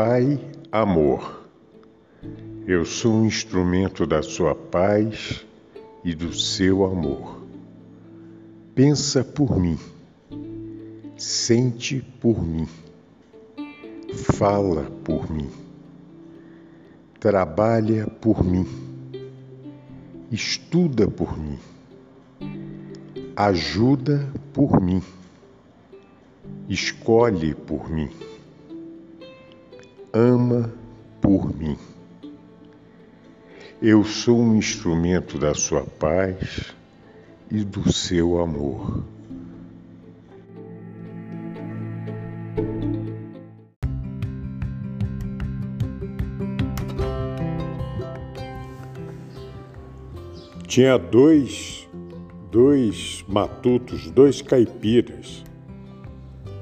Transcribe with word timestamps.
Pai, 0.00 0.38
amor. 0.70 1.42
Eu 2.68 2.84
sou 2.84 3.14
um 3.14 3.26
instrumento 3.26 4.06
da 4.06 4.22
sua 4.22 4.54
paz 4.54 5.44
e 6.04 6.14
do 6.14 6.32
seu 6.32 6.84
amor. 6.84 7.42
Pensa 8.76 9.24
por 9.24 9.58
mim, 9.58 9.76
sente 11.16 12.00
por 12.20 12.40
mim, 12.40 12.68
fala 14.14 14.84
por 15.02 15.28
mim, 15.28 15.50
trabalha 17.18 18.06
por 18.06 18.44
mim, 18.44 18.68
estuda 20.30 21.08
por 21.08 21.36
mim, 21.36 21.58
ajuda 23.34 24.32
por 24.52 24.80
mim, 24.80 25.02
escolhe 26.68 27.52
por 27.52 27.90
mim 27.90 28.08
ama 30.12 30.72
por 31.20 31.54
mim. 31.56 31.76
Eu 33.80 34.02
sou 34.04 34.40
um 34.40 34.56
instrumento 34.56 35.38
da 35.38 35.54
sua 35.54 35.82
paz 35.82 36.74
e 37.50 37.62
do 37.62 37.92
seu 37.92 38.40
amor. 38.40 39.04
Tinha 50.66 50.98
dois, 50.98 51.88
dois 52.52 53.24
matutos, 53.26 54.10
dois 54.10 54.42
caipiras, 54.42 55.44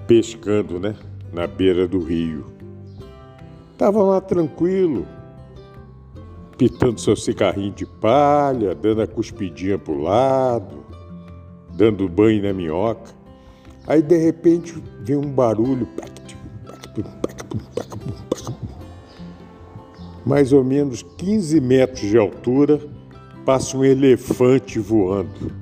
pescando, 0.07 0.79
né, 0.79 0.95
na 1.33 1.47
beira 1.47 1.89
do 1.89 1.99
rio. 1.99 2.56
Estava 3.77 4.03
lá 4.03 4.23
tranquilo, 4.23 5.07
pitando 6.57 6.99
seu 6.99 7.15
cigarrinho 7.15 7.75
de 7.75 7.85
palha, 7.85 8.75
dando 8.75 9.03
a 9.03 9.07
cuspidinha 9.07 9.79
pro 9.79 10.01
lado, 10.01 10.83
dando 11.75 12.09
banho 12.09 12.43
na 12.43 12.55
minhoca. 12.55 13.13
Aí 13.87 14.01
de 14.01 14.17
repente 14.17 14.83
vem 15.03 15.17
um 15.17 15.31
barulho, 15.31 15.87
mais 20.25 20.55
ou 20.55 20.65
menos 20.65 21.03
15 21.19 21.61
metros 21.61 22.01
de 22.09 22.17
altura, 22.17 22.81
passa 23.45 23.77
um 23.77 23.85
elefante 23.85 24.79
voando. 24.79 25.53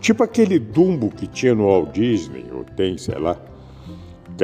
Tipo 0.00 0.22
aquele 0.22 0.60
Dumbo 0.60 1.10
que 1.10 1.26
tinha 1.26 1.52
no 1.52 1.66
Walt 1.66 1.92
Disney, 1.92 2.46
ou 2.52 2.62
tem, 2.62 2.96
sei 2.96 3.18
lá 3.18 3.36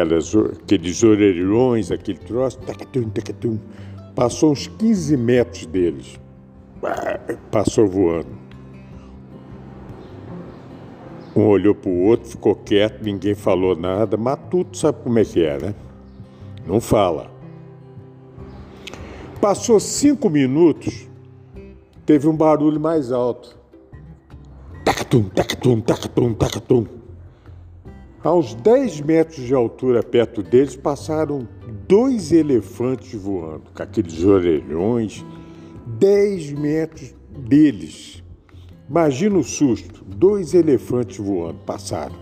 aquelas, 0.01 0.35
aqueles 0.35 1.03
orelhões, 1.03 1.91
aquele 1.91 2.19
troço, 2.19 2.59
tacatum, 2.61 3.09
tacatum. 3.11 3.59
Passou 4.15 4.53
uns 4.53 4.67
15 4.67 5.17
metros 5.17 5.67
deles. 5.67 6.19
Passou 7.51 7.87
voando. 7.87 8.39
Um 11.37 11.47
olhou 11.47 11.75
para 11.75 11.91
o 11.91 12.03
outro, 12.05 12.29
ficou 12.29 12.55
quieto, 12.55 13.03
ninguém 13.03 13.35
falou 13.35 13.77
nada, 13.77 14.17
mas 14.17 14.39
tudo 14.51 14.77
sabe 14.77 14.99
como 15.03 15.19
é 15.19 15.25
que 15.25 15.45
é, 15.45 15.59
né? 15.59 15.75
Não 16.67 16.81
fala. 16.81 17.31
Passou 19.41 19.79
cinco 19.79 20.29
minutos, 20.29 21.09
teve 22.05 22.27
um 22.27 22.37
barulho 22.37 22.81
mais 22.81 23.13
alto. 23.13 23.57
Tacatum, 24.85 25.29
tacatum, 25.29 25.81
tacatum, 25.81 26.35
tacatum. 26.35 26.98
A 28.25 28.35
uns 28.35 28.53
10 28.53 29.03
metros 29.03 29.47
de 29.47 29.55
altura 29.55 30.03
perto 30.03 30.43
deles 30.43 30.75
passaram 30.75 31.47
dois 31.87 32.33
elefantes 32.33 33.15
voando, 33.15 33.71
com 33.73 33.81
aqueles 33.81 34.25
orelhões, 34.25 35.25
10 35.87 36.53
metros 36.53 37.15
deles. 37.31 38.25
Imagina 38.91 39.39
o 39.39 39.45
susto, 39.45 40.05
dois 40.05 40.53
elefantes 40.53 41.19
voando, 41.19 41.61
passaram. 41.65 42.17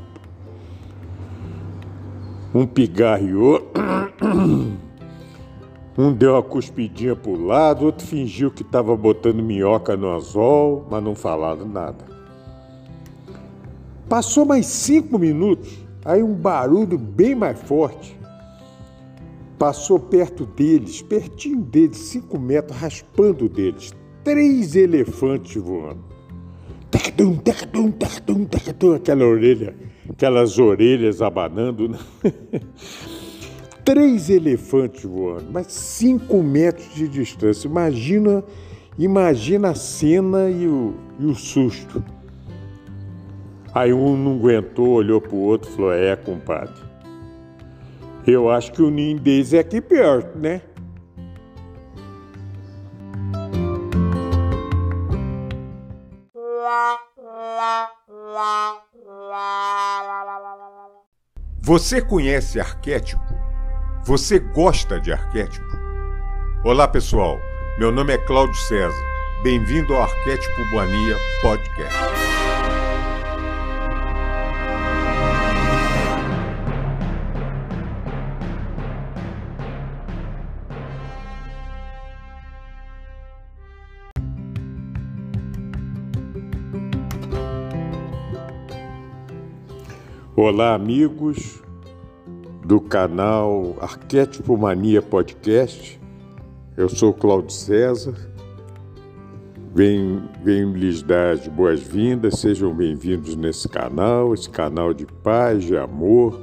Um 2.54 2.66
pigarreou, 2.66 3.72
um 5.96 6.12
deu 6.12 6.34
uma 6.34 6.42
cuspidinha 6.42 7.16
para 7.16 7.30
o 7.30 7.46
lado, 7.46 7.86
outro 7.86 8.06
fingiu 8.06 8.50
que 8.50 8.62
estava 8.62 8.94
botando 8.94 9.42
minhoca 9.42 9.96
no 9.96 10.14
anzol, 10.14 10.86
mas 10.90 11.02
não 11.02 11.14
falaram 11.14 11.66
nada. 11.66 12.04
Passou 14.08 14.44
mais 14.44 14.66
cinco 14.66 15.18
minutos, 15.18 15.85
Aí 16.06 16.22
um 16.22 16.34
barulho 16.34 16.96
bem 16.96 17.34
mais 17.34 17.60
forte 17.60 18.16
passou 19.58 19.98
perto 19.98 20.46
deles, 20.46 21.02
pertinho 21.02 21.60
deles, 21.62 21.98
cinco 21.98 22.38
metros, 22.38 22.78
raspando 22.78 23.48
deles. 23.48 23.92
Três 24.22 24.76
elefantes 24.76 25.60
voando. 25.60 26.04
Tacadum, 26.92 27.36
tacadum, 27.38 27.90
tacadum, 27.90 28.44
tacadum, 28.44 28.94
aquela 28.94 29.24
orelha, 29.24 29.74
aquelas 30.08 30.60
orelhas 30.60 31.20
abanando. 31.20 31.88
Né? 31.88 31.98
Três 33.84 34.30
elefantes 34.30 35.02
voando, 35.02 35.46
mas 35.50 35.72
cinco 35.72 36.40
metros 36.40 36.94
de 36.94 37.08
distância. 37.08 37.66
Imagina, 37.66 38.44
imagina 38.96 39.70
a 39.70 39.74
cena 39.74 40.48
e 40.50 40.68
o, 40.68 40.94
e 41.18 41.26
o 41.26 41.34
susto. 41.34 42.04
Aí 43.76 43.92
um 43.92 44.16
não 44.16 44.36
aguentou, 44.36 44.88
olhou 44.88 45.20
para 45.20 45.34
o 45.34 45.42
outro 45.42 45.70
e 45.70 45.76
falou: 45.76 45.92
É, 45.92 46.16
compadre. 46.16 46.82
Eu 48.26 48.48
acho 48.50 48.72
que 48.72 48.80
o 48.80 48.88
ninho 48.88 49.20
deles 49.20 49.52
é 49.52 49.58
aqui 49.58 49.82
perto, 49.82 50.38
né? 50.38 50.62
Você 61.60 62.00
conhece 62.00 62.58
arquétipo? 62.58 63.22
Você 64.06 64.38
gosta 64.38 64.98
de 64.98 65.12
arquétipo? 65.12 65.66
Olá, 66.64 66.88
pessoal. 66.88 67.38
Meu 67.78 67.92
nome 67.92 68.14
é 68.14 68.18
Cláudio 68.18 68.54
César. 68.54 68.96
Bem-vindo 69.42 69.94
ao 69.94 70.04
Arquétipo 70.04 70.64
Mania 70.72 71.16
Podcast. 71.42 72.35
Olá, 90.38 90.74
amigos 90.74 91.62
do 92.62 92.78
canal 92.78 93.74
Arquétipo 93.80 94.54
Mania 94.54 95.00
Podcast. 95.00 95.98
Eu 96.76 96.90
sou 96.90 97.14
Cláudio 97.14 97.52
César. 97.52 98.14
Venho, 99.74 100.28
venho 100.44 100.74
lhes 100.74 101.00
dar 101.00 101.32
as 101.32 101.48
boas-vindas, 101.48 102.38
sejam 102.38 102.74
bem-vindos 102.74 103.34
nesse 103.34 103.66
canal, 103.66 104.34
esse 104.34 104.50
canal 104.50 104.92
de 104.92 105.06
paz, 105.06 105.64
de 105.64 105.74
amor, 105.74 106.38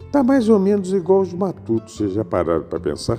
está 0.00 0.22
mais 0.22 0.48
ou 0.48 0.58
menos 0.58 0.92
igual 0.92 1.20
aos 1.20 1.32
matutos. 1.32 1.96
Vocês 1.96 2.12
já 2.12 2.24
pararam 2.24 2.64
para 2.64 2.80
pensar? 2.80 3.18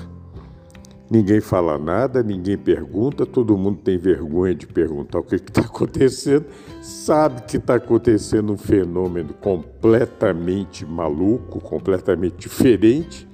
Ninguém 1.09 1.39
fala 1.39 1.77
nada, 1.77 2.21
ninguém 2.21 2.57
pergunta, 2.57 3.25
todo 3.25 3.57
mundo 3.57 3.79
tem 3.81 3.97
vergonha 3.97 4.53
de 4.53 4.67
perguntar 4.67 5.19
o 5.19 5.23
que 5.23 5.35
está 5.35 5.61
acontecendo, 5.65 6.45
sabe 6.81 7.43
que 7.43 7.55
está 7.55 7.75
acontecendo 7.75 8.51
um 8.51 8.57
fenômeno 8.57 9.33
completamente 9.35 10.85
maluco, 10.85 11.61
completamente 11.61 12.35
diferente, 12.37 13.25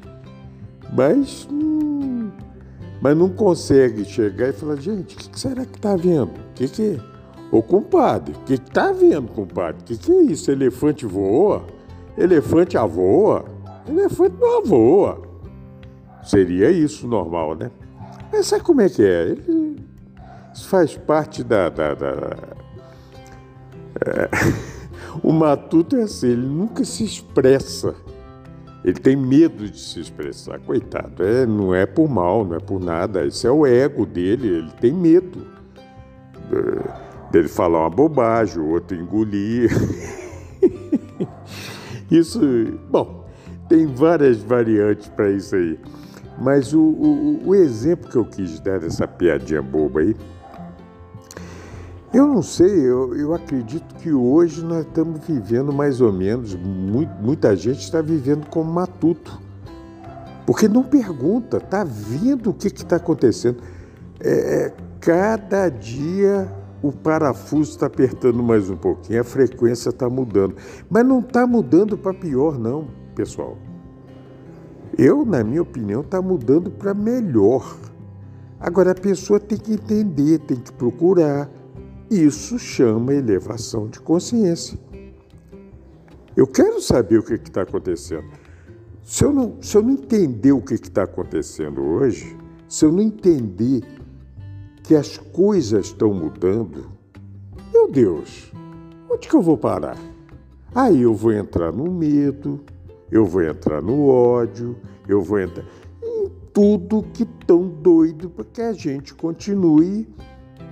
mas, 0.95 1.47
hum, 1.51 2.29
mas 3.01 3.17
não 3.17 3.29
consegue 3.29 4.05
chegar 4.05 4.49
e 4.49 4.53
falar: 4.53 4.75
gente, 4.75 5.15
o 5.15 5.17
que, 5.17 5.39
será 5.39 5.65
que 5.65 5.75
está 5.75 5.95
vendo? 5.95 6.29
O 6.29 6.53
que, 6.53 6.67
que 6.67 6.95
é? 6.95 7.13
Ô 7.51 7.63
compadre, 7.63 8.35
o 8.35 8.39
que 8.45 8.53
está 8.53 8.91
vendo, 8.91 9.31
compadre? 9.31 9.81
O 9.81 9.83
que, 9.83 9.97
que 9.97 10.11
é 10.11 10.21
isso? 10.21 10.51
Elefante 10.51 11.07
voa? 11.07 11.65
Elefante 12.15 12.77
avoa? 12.77 13.45
Elefante 13.87 14.35
não 14.39 14.63
voa. 14.63 15.32
Seria 16.23 16.71
isso 16.71 17.07
normal, 17.07 17.55
né? 17.55 17.71
Mas 18.31 18.47
sabe 18.47 18.63
como 18.63 18.81
é 18.81 18.89
que 18.89 19.03
é? 19.03 19.23
Ele, 19.29 19.75
faz 20.65 20.95
parte 20.95 21.43
da. 21.43 21.69
da, 21.69 21.93
da 21.93 22.37
é, 24.05 24.29
o 25.21 25.31
matuto 25.31 25.95
é 25.95 26.03
assim, 26.03 26.29
ele 26.29 26.47
nunca 26.47 26.83
se 26.85 27.03
expressa. 27.03 27.95
Ele 28.83 28.99
tem 28.99 29.15
medo 29.15 29.69
de 29.69 29.79
se 29.79 30.01
expressar, 30.01 30.59
coitado. 30.59 31.23
É, 31.23 31.45
não 31.45 31.73
é 31.73 31.85
por 31.85 32.09
mal, 32.09 32.43
não 32.43 32.57
é 32.57 32.59
por 32.59 32.81
nada. 32.81 33.25
Isso 33.25 33.47
é 33.47 33.51
o 33.51 33.65
ego 33.65 34.05
dele, 34.05 34.47
ele 34.47 34.71
tem 34.81 34.91
medo 34.91 35.53
dele 37.31 37.47
falar 37.47 37.79
uma 37.79 37.89
bobagem, 37.89 38.59
o 38.59 38.69
outro 38.69 38.95
engolir. 38.95 39.71
isso, 42.11 42.39
bom, 42.89 43.25
tem 43.67 43.87
várias 43.87 44.37
variantes 44.39 45.07
para 45.09 45.31
isso 45.31 45.55
aí. 45.55 45.79
Mas 46.37 46.73
o, 46.73 46.81
o, 46.81 47.47
o, 47.49 47.55
exemplo 47.55 48.09
que 48.09 48.15
eu 48.15 48.25
quis 48.25 48.59
dar 48.59 48.79
dessa 48.79 49.07
piadinha 49.07 49.61
boba 49.61 50.01
aí, 50.01 50.15
eu 52.13 52.27
não 52.27 52.41
sei, 52.41 52.69
eu, 52.69 53.15
eu 53.15 53.33
acredito 53.33 53.95
que 53.95 54.11
hoje 54.11 54.63
nós 54.63 54.85
estamos 54.85 55.19
vivendo 55.25 55.73
mais 55.73 56.01
ou 56.01 56.11
menos, 56.11 56.55
muito, 56.55 57.11
muita 57.21 57.55
gente 57.55 57.79
está 57.79 58.01
vivendo 58.01 58.47
como 58.47 58.71
matuto. 58.71 59.41
Porque 60.45 60.67
não 60.67 60.83
pergunta, 60.83 61.57
está 61.57 61.83
vendo 61.83 62.49
o 62.49 62.53
que 62.53 62.67
está 62.67 62.97
acontecendo. 62.97 63.57
É, 64.19 64.65
é, 64.65 64.73
cada 64.99 65.69
dia 65.69 66.51
o 66.83 66.91
parafuso 66.91 67.71
está 67.71 67.85
apertando 67.85 68.43
mais 68.43 68.69
um 68.69 68.75
pouquinho, 68.75 69.21
a 69.21 69.23
frequência 69.23 69.89
está 69.89 70.09
mudando. 70.09 70.55
Mas 70.89 71.05
não 71.05 71.19
está 71.19 71.47
mudando 71.47 71.97
para 71.97 72.13
pior, 72.13 72.59
não, 72.59 72.87
pessoal. 73.15 73.57
Eu, 74.97 75.25
na 75.25 75.43
minha 75.43 75.61
opinião, 75.61 76.01
está 76.01 76.21
mudando 76.21 76.69
para 76.69 76.93
melhor. 76.93 77.77
Agora 78.59 78.91
a 78.91 78.95
pessoa 78.95 79.39
tem 79.39 79.57
que 79.57 79.73
entender, 79.73 80.39
tem 80.39 80.57
que 80.57 80.71
procurar. 80.71 81.49
Isso 82.09 82.59
chama 82.59 83.13
elevação 83.13 83.87
de 83.87 83.99
consciência. 83.99 84.77
Eu 86.35 86.47
quero 86.47 86.81
saber 86.81 87.19
o 87.19 87.23
que 87.23 87.33
está 87.33 87.63
acontecendo. 87.63 88.25
Se 89.03 89.23
eu, 89.23 89.33
não, 89.33 89.61
se 89.61 89.75
eu 89.75 89.81
não 89.81 89.91
entender 89.91 90.51
o 90.51 90.61
que 90.61 90.75
está 90.75 91.03
acontecendo 91.03 91.81
hoje, 91.81 92.37
se 92.67 92.85
eu 92.85 92.91
não 92.91 93.01
entender 93.01 93.83
que 94.83 94.95
as 94.95 95.17
coisas 95.17 95.87
estão 95.87 96.13
mudando, 96.13 96.91
meu 97.73 97.91
Deus, 97.91 98.51
onde 99.09 99.27
que 99.27 99.35
eu 99.35 99.41
vou 99.41 99.57
parar? 99.57 99.97
Aí 100.73 101.01
eu 101.01 101.13
vou 101.13 101.31
entrar 101.31 101.71
no 101.71 101.91
medo, 101.91 102.61
eu 103.13 103.27
vou 103.27 103.43
entrar 103.43 103.79
no 103.79 104.07
ódio, 104.07 104.75
eu 105.07 105.21
vou 105.21 105.39
entrar 105.39 105.63
em 106.01 106.31
tudo 106.51 107.05
que 107.13 107.25
tão 107.45 107.67
doido 107.67 108.27
para 108.27 108.43
que 108.45 108.61
a 108.61 108.73
gente 108.73 109.13
continue 109.13 110.07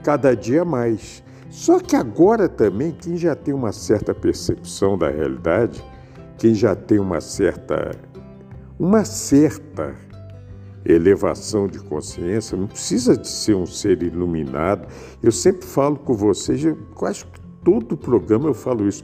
cada 0.04 0.36
dia 0.36 0.66
mais. 0.66 1.24
Só 1.52 1.80
que 1.80 1.96
agora 1.96 2.50
também, 2.50 2.92
quem 2.92 3.16
já 3.16 3.36
tem 3.36 3.54
uma 3.54 3.72
certa 3.72 4.14
percepção 4.16 4.98
da 4.98 5.10
realidade, 5.10 5.84
quem 6.40 6.56
já 6.56 6.76
tem 6.76 6.98
uma 6.98 7.22
certa 7.22 7.92
uma 8.80 9.06
certa 9.06 9.94
elevação 10.84 11.68
de 11.68 11.78
consciência, 11.78 12.58
não 12.58 12.66
precisa 12.66 13.16
de 13.16 13.28
ser 13.28 13.54
um 13.54 13.68
ser 13.68 14.02
iluminado. 14.02 14.88
Eu 15.22 15.32
sempre 15.32 15.68
falo 15.68 15.98
com 15.98 16.16
vocês, 16.16 16.60
quase 16.96 17.24
todo 17.64 17.96
programa 17.96 18.48
eu 18.48 18.56
falo 18.56 18.88
isso. 18.88 19.04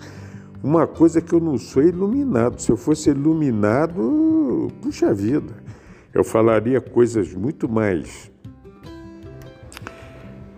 Uma 0.64 0.88
coisa 0.88 1.22
que 1.22 1.34
eu 1.34 1.40
não 1.40 1.58
sou 1.58 1.84
iluminado. 1.84 2.60
Se 2.60 2.72
eu 2.72 2.78
fosse 2.78 3.10
iluminado, 3.12 4.72
puxa 4.82 5.14
vida, 5.14 5.54
eu 6.14 6.24
falaria 6.24 6.82
coisas 6.82 7.34
muito 7.34 7.70
mais, 7.70 8.32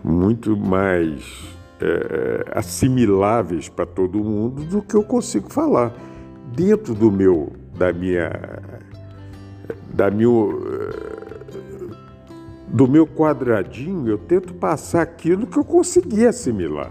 muito 0.02 0.56
mais 0.56 1.22
é, 1.80 2.44
assimiláveis 2.52 3.68
para 3.68 3.84
todo 3.84 4.24
mundo 4.24 4.64
do 4.64 4.82
que 4.82 4.94
eu 4.94 5.02
consigo 5.02 5.52
falar 5.52 5.92
dentro 6.54 6.94
do 6.94 7.10
meu, 7.10 7.52
da 7.76 7.92
minha, 7.92 8.30
da 9.92 10.10
meu, 10.10 10.62
do 12.68 12.88
meu 12.88 13.06
quadradinho. 13.06 14.08
Eu 14.08 14.18
tento 14.18 14.54
passar 14.54 15.02
aquilo 15.02 15.46
que 15.46 15.58
eu 15.58 15.64
consegui 15.64 16.26
assimilar. 16.26 16.90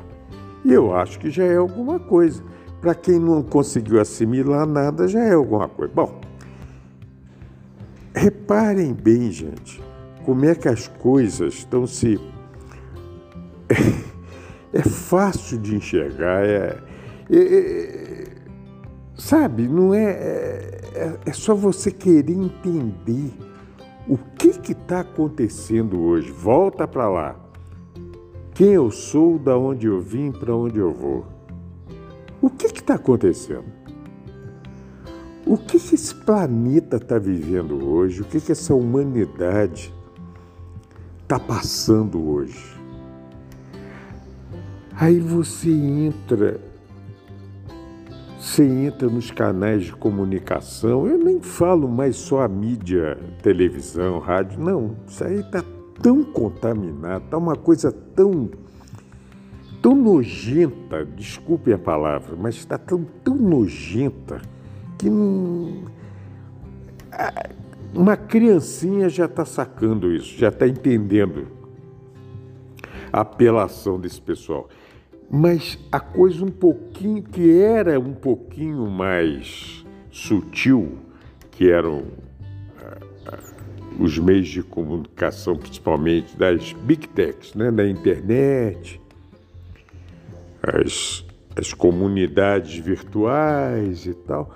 E 0.63 0.73
eu 0.73 0.93
acho 0.93 1.19
que 1.19 1.29
já 1.29 1.43
é 1.43 1.55
alguma 1.55 1.99
coisa. 1.99 2.43
Para 2.81 2.95
quem 2.95 3.19
não 3.19 3.43
conseguiu 3.43 3.99
assimilar 3.99 4.65
nada, 4.65 5.07
já 5.07 5.19
é 5.19 5.33
alguma 5.33 5.67
coisa. 5.67 5.91
Bom, 5.93 6.21
reparem 8.13 8.93
bem, 8.93 9.31
gente, 9.31 9.81
como 10.25 10.45
é 10.45 10.55
que 10.55 10.67
as 10.67 10.87
coisas 10.87 11.55
estão 11.55 11.85
se. 11.85 12.19
É, 14.71 14.83
fácil 14.83 15.57
de 15.57 15.75
enxergar, 15.75 16.45
é, 16.45 16.77
é, 17.27 17.37
é 17.37 18.25
sabe, 19.17 19.67
não 19.67 19.95
é, 19.95 20.11
é, 20.93 21.19
é 21.25 21.33
só 21.33 21.55
você 21.55 21.89
querer 21.89 22.33
entender 22.33 23.31
o 24.07 24.17
que 24.17 24.71
está 24.71 25.01
acontecendo 25.01 25.99
hoje. 25.99 26.31
Volta 26.31 26.87
para 26.87 27.09
lá. 27.09 27.35
Quem 28.53 28.73
eu 28.73 28.91
sou, 28.91 29.37
da 29.39 29.57
onde 29.57 29.87
eu 29.87 30.01
vim, 30.01 30.31
para 30.31 30.55
onde 30.55 30.79
eu 30.79 30.93
vou. 30.93 31.25
O 32.41 32.49
que 32.49 32.68
está 32.89 32.95
acontecendo? 32.95 33.65
O 35.45 35.57
que, 35.57 35.79
que 35.79 35.95
esse 35.95 36.13
planeta 36.13 36.97
está 36.97 37.19
vivendo 37.19 37.87
hoje? 37.87 38.21
O 38.21 38.25
que, 38.25 38.41
que 38.41 38.51
essa 38.51 38.73
humanidade 38.73 39.93
está 41.21 41.39
passando 41.39 42.27
hoje? 42.29 42.79
Aí 44.95 45.19
você 45.19 45.71
entra, 45.71 46.59
você 48.39 48.63
entra 48.63 49.07
nos 49.07 49.31
canais 49.31 49.85
de 49.85 49.93
comunicação. 49.93 51.07
Eu 51.07 51.17
nem 51.17 51.39
falo 51.39 51.87
mais 51.87 52.15
só 52.15 52.41
a 52.41 52.47
mídia, 52.47 53.17
televisão, 53.41 54.19
rádio. 54.19 54.59
Não, 54.59 54.95
isso 55.07 55.23
aí 55.23 55.39
está 55.39 55.63
tão 56.01 56.23
contaminado, 56.23 57.25
está 57.25 57.37
uma 57.37 57.55
coisa 57.55 57.91
tão 57.91 58.49
tão 59.81 59.95
nojenta, 59.95 61.05
desculpe 61.05 61.71
a 61.73 61.77
palavra, 61.77 62.35
mas 62.35 62.55
está 62.55 62.77
tão, 62.77 63.03
tão 63.23 63.35
nojenta 63.35 64.41
que 64.97 65.09
uma 67.93 68.17
criancinha 68.17 69.09
já 69.09 69.25
está 69.25 69.45
sacando 69.45 70.13
isso, 70.13 70.37
já 70.37 70.49
está 70.49 70.67
entendendo 70.67 71.47
a 73.11 73.21
apelação 73.21 73.99
desse 73.99 74.21
pessoal. 74.21 74.69
Mas 75.31 75.77
a 75.91 75.99
coisa 75.99 76.43
um 76.43 76.51
pouquinho, 76.51 77.21
que 77.21 77.59
era 77.59 77.99
um 77.99 78.13
pouquinho 78.13 78.89
mais 78.89 79.85
sutil, 80.11 80.97
que 81.51 81.69
eram 81.69 82.05
os 83.99 84.17
meios 84.17 84.47
de 84.47 84.63
comunicação, 84.63 85.55
principalmente 85.57 86.37
das 86.37 86.73
big 86.73 87.07
techs, 87.09 87.53
né, 87.53 87.69
da 87.69 87.87
internet, 87.87 88.99
as, 90.61 91.25
as 91.55 91.73
comunidades 91.73 92.77
virtuais 92.77 94.05
e 94.05 94.13
tal, 94.13 94.55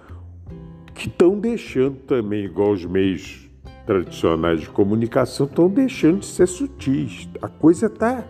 que 0.93 1.07
estão 1.07 1.39
deixando 1.39 1.97
também, 2.01 2.45
igual 2.45 2.71
os 2.71 2.85
meios 2.85 3.49
tradicionais 3.85 4.61
de 4.61 4.69
comunicação, 4.69 5.45
estão 5.45 5.69
deixando 5.69 6.19
de 6.19 6.25
ser 6.25 6.47
sutis. 6.47 7.27
A 7.41 7.47
coisa 7.47 7.87
está 7.87 8.23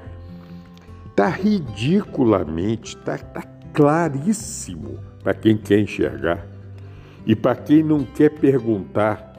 Está 1.14 1.28
ridiculamente, 1.28 2.98
está 2.98 3.20
tá 3.20 3.44
claríssimo 3.72 4.98
para 5.24 5.36
quem 5.36 5.56
quer 5.56 5.80
enxergar. 5.80 6.44
E 7.24 7.36
para 7.36 7.56
quem 7.56 7.84
não 7.84 8.04
quer 8.04 8.32
perguntar, 8.32 9.32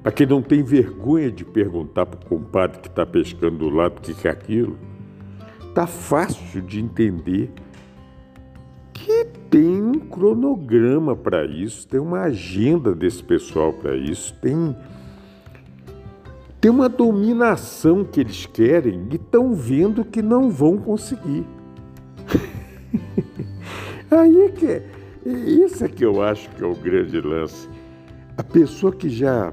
para 0.00 0.12
quem 0.12 0.28
não 0.28 0.40
tem 0.40 0.62
vergonha 0.62 1.28
de 1.28 1.44
perguntar 1.44 2.06
para 2.06 2.20
o 2.20 2.24
compadre 2.24 2.78
que 2.78 2.86
está 2.86 3.04
pescando 3.04 3.58
do 3.58 3.68
lado 3.68 3.98
o 3.98 4.00
que 4.00 4.28
é 4.28 4.30
aquilo, 4.30 4.78
está 5.76 5.86
fácil 5.86 6.62
de 6.62 6.80
entender 6.80 7.52
que 8.94 9.26
tem 9.50 9.82
um 9.82 10.00
cronograma 10.00 11.14
para 11.14 11.44
isso, 11.44 11.86
tem 11.86 12.00
uma 12.00 12.22
agenda 12.22 12.94
desse 12.94 13.22
pessoal 13.22 13.74
para 13.74 13.94
isso, 13.94 14.32
tem 14.40 14.74
tem 16.58 16.70
uma 16.70 16.88
dominação 16.88 18.02
que 18.02 18.20
eles 18.20 18.46
querem 18.46 19.06
e 19.12 19.16
estão 19.16 19.54
vendo 19.54 20.02
que 20.02 20.22
não 20.22 20.48
vão 20.50 20.78
conseguir. 20.78 21.44
Aí 24.10 24.44
é 24.44 24.48
que 24.48 24.66
é, 24.66 24.82
isso 25.26 25.84
é 25.84 25.88
que 25.88 26.06
eu 26.06 26.22
acho 26.22 26.48
que 26.50 26.64
é 26.64 26.66
o 26.66 26.74
grande 26.74 27.20
lance. 27.20 27.68
A 28.38 28.42
pessoa 28.42 28.90
que 28.90 29.10
já 29.10 29.52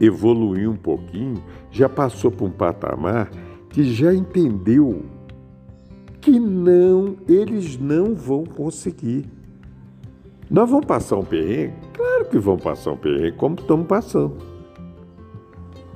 evoluiu 0.00 0.72
um 0.72 0.76
pouquinho, 0.76 1.42
já 1.70 1.88
passou 1.88 2.30
por 2.32 2.46
um 2.46 2.50
patamar 2.50 3.30
que 3.76 3.84
já 3.84 4.14
entendeu 4.14 5.02
que 6.22 6.40
não, 6.40 7.14
eles 7.28 7.78
não 7.78 8.14
vão 8.14 8.42
conseguir. 8.42 9.26
Nós 10.50 10.70
vamos 10.70 10.86
passar 10.86 11.18
um 11.18 11.22
perrengue? 11.22 11.74
Claro 11.92 12.24
que 12.24 12.38
vamos 12.38 12.62
passar 12.62 12.92
um 12.92 12.96
perrengue, 12.96 13.36
como 13.36 13.54
estamos 13.56 13.86
passando. 13.86 14.38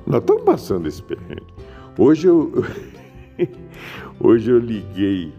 Nós 0.05 0.21
estamos 0.21 0.43
passando 0.43 0.87
esse 0.87 1.01
perrengue. 1.01 1.47
Hoje 1.97 2.27
eu, 2.27 2.51
hoje 4.21 4.51
eu 4.51 4.59
liguei, 4.59 5.33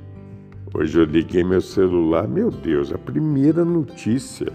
hoje 0.75 0.99
eu 0.99 1.05
liguei 1.05 1.45
meu 1.45 1.61
celular, 1.61 2.27
meu 2.27 2.51
Deus, 2.51 2.93
a 2.93 2.99
primeira 2.99 3.65
notícia, 3.65 4.53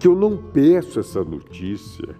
que 0.00 0.08
eu 0.08 0.16
não 0.16 0.36
peço 0.36 0.98
essa 0.98 1.22
notícia. 1.22 2.16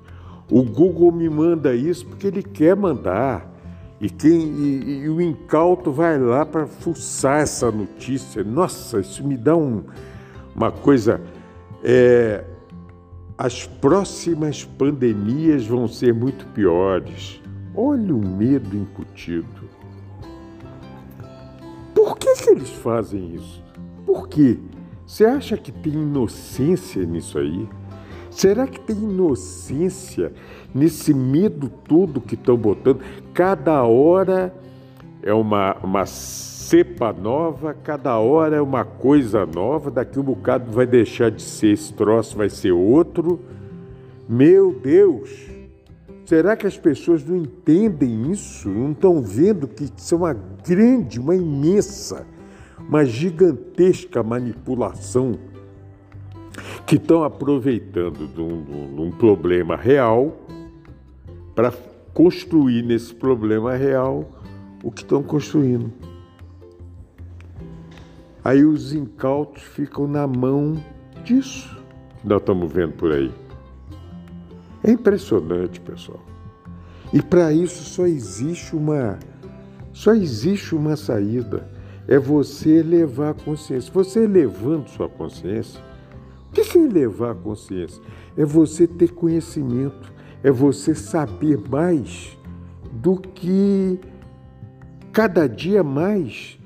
O 0.48 0.62
Google 0.62 1.10
me 1.10 1.28
manda 1.28 1.74
isso 1.74 2.06
porque 2.06 2.28
ele 2.28 2.44
quer 2.44 2.76
mandar. 2.76 3.55
E, 4.00 4.10
quem, 4.10 4.40
e, 4.40 5.04
e 5.04 5.08
o 5.08 5.20
incauto 5.20 5.90
vai 5.90 6.18
lá 6.18 6.44
para 6.44 6.66
fuçar 6.66 7.40
essa 7.40 7.70
notícia. 7.70 8.44
Nossa, 8.44 9.00
isso 9.00 9.26
me 9.26 9.36
dá 9.36 9.56
um, 9.56 9.84
uma 10.54 10.70
coisa. 10.70 11.20
É, 11.82 12.44
as 13.38 13.66
próximas 13.66 14.64
pandemias 14.64 15.66
vão 15.66 15.88
ser 15.88 16.12
muito 16.12 16.46
piores. 16.48 17.40
Olha 17.74 18.14
o 18.14 18.26
medo 18.26 18.76
incutido. 18.76 19.66
Por 21.94 22.18
que, 22.18 22.34
que 22.34 22.50
eles 22.50 22.70
fazem 22.70 23.34
isso? 23.34 23.62
Por 24.04 24.28
quê? 24.28 24.58
Você 25.06 25.24
acha 25.24 25.56
que 25.56 25.72
tem 25.72 25.92
inocência 25.92 27.04
nisso 27.04 27.38
aí? 27.38 27.68
Será 28.36 28.66
que 28.66 28.78
tem 28.78 28.94
inocência 28.94 30.30
nesse 30.74 31.14
medo 31.14 31.70
todo 31.70 32.20
que 32.20 32.34
estão 32.34 32.54
botando? 32.54 33.00
Cada 33.32 33.82
hora 33.84 34.54
é 35.22 35.32
uma, 35.32 35.74
uma 35.82 36.04
cepa 36.04 37.14
nova, 37.14 37.72
cada 37.72 38.18
hora 38.18 38.56
é 38.56 38.60
uma 38.60 38.84
coisa 38.84 39.46
nova, 39.46 39.90
daqui 39.90 40.20
um 40.20 40.22
bocado 40.22 40.70
vai 40.70 40.86
deixar 40.86 41.30
de 41.30 41.40
ser 41.40 41.68
esse 41.68 41.94
troço, 41.94 42.36
vai 42.36 42.50
ser 42.50 42.72
outro. 42.72 43.40
Meu 44.28 44.70
Deus! 44.70 45.46
Será 46.26 46.54
que 46.56 46.66
as 46.66 46.76
pessoas 46.76 47.24
não 47.24 47.38
entendem 47.38 48.30
isso? 48.30 48.68
Não 48.68 48.92
estão 48.92 49.22
vendo 49.22 49.66
que 49.66 49.84
isso 49.84 50.14
é 50.14 50.18
uma 50.18 50.34
grande, 50.34 51.18
uma 51.18 51.34
imensa, 51.34 52.26
uma 52.86 53.02
gigantesca 53.02 54.22
manipulação 54.22 55.38
que 56.86 56.96
estão 56.96 57.24
aproveitando 57.24 58.28
de 58.28 58.40
um, 58.40 58.94
de 58.94 59.00
um 59.00 59.10
problema 59.10 59.76
real 59.76 60.36
para 61.54 61.72
construir 62.14 62.82
nesse 62.82 63.14
problema 63.14 63.74
real 63.74 64.30
o 64.84 64.92
que 64.92 65.02
estão 65.02 65.22
construindo. 65.22 65.92
Aí 68.44 68.64
os 68.64 68.92
incautos 68.92 69.62
ficam 69.62 70.06
na 70.06 70.26
mão 70.26 70.80
disso 71.24 71.76
que 72.20 72.28
nós 72.28 72.38
estamos 72.38 72.72
vendo 72.72 72.92
por 72.92 73.10
aí. 73.10 73.32
É 74.84 74.92
impressionante, 74.92 75.80
pessoal. 75.80 76.22
E 77.12 77.20
para 77.20 77.52
isso 77.52 77.82
só 77.82 78.06
existe 78.06 78.76
uma 78.76 79.18
só 79.92 80.14
existe 80.14 80.74
uma 80.74 80.94
saída. 80.94 81.68
É 82.06 82.18
você 82.18 82.76
elevar 82.76 83.30
a 83.30 83.34
consciência. 83.34 83.90
Você 83.92 84.24
elevando 84.24 84.88
sua 84.90 85.08
consciência. 85.08 85.82
O 86.50 86.52
que 86.52 86.78
é 86.78 86.82
elevar 86.82 87.32
a 87.32 87.34
consciência? 87.34 88.02
É 88.36 88.44
você 88.44 88.86
ter 88.86 89.12
conhecimento, 89.12 90.12
é 90.42 90.50
você 90.50 90.94
saber 90.94 91.58
mais 91.68 92.36
do 92.92 93.16
que 93.16 93.98
cada 95.12 95.46
dia 95.46 95.82
mais 95.82 96.58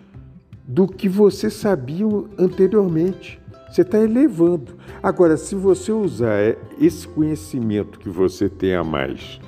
do 0.66 0.87
que 0.87 1.08
você 1.08 1.50
sabia 1.50 2.06
anteriormente. 2.38 3.40
Você 3.70 3.82
está 3.82 3.99
elevando. 3.99 4.76
Agora, 5.02 5.37
se 5.37 5.54
você 5.54 5.92
usar 5.92 6.34
é, 6.34 6.58
esse 6.80 7.06
conhecimento 7.06 7.99
que 7.99 8.08
você 8.08 8.49
tem 8.49 8.75
a 8.75 8.82
mais 8.82 9.40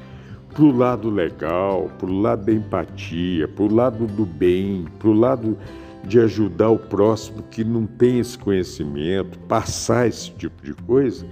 para 0.53 0.65
o 0.65 0.77
lado 0.77 1.11
legal, 1.11 1.91
para 1.99 2.09
o 2.09 2.21
lado 2.21 2.45
da 2.45 2.53
empatia, 2.53 3.49
para 3.49 3.65
o 3.65 3.75
lado 3.75 4.07
do 4.07 4.25
bem, 4.25 4.85
para 4.99 5.09
o 5.09 5.13
lado 5.13 5.57
de 6.05 6.19
ajudar 6.21 6.71
o 6.71 6.79
próximo 6.79 7.43
que 7.45 7.65
não 7.65 7.87
tem 7.87 8.19
esse 8.19 8.37
conhecimento, 8.39 9.39
passar 9.41 10.09
esse 10.09 10.31
tipo 10.33 10.63
de 10.63 10.75
coisa, 10.75 11.27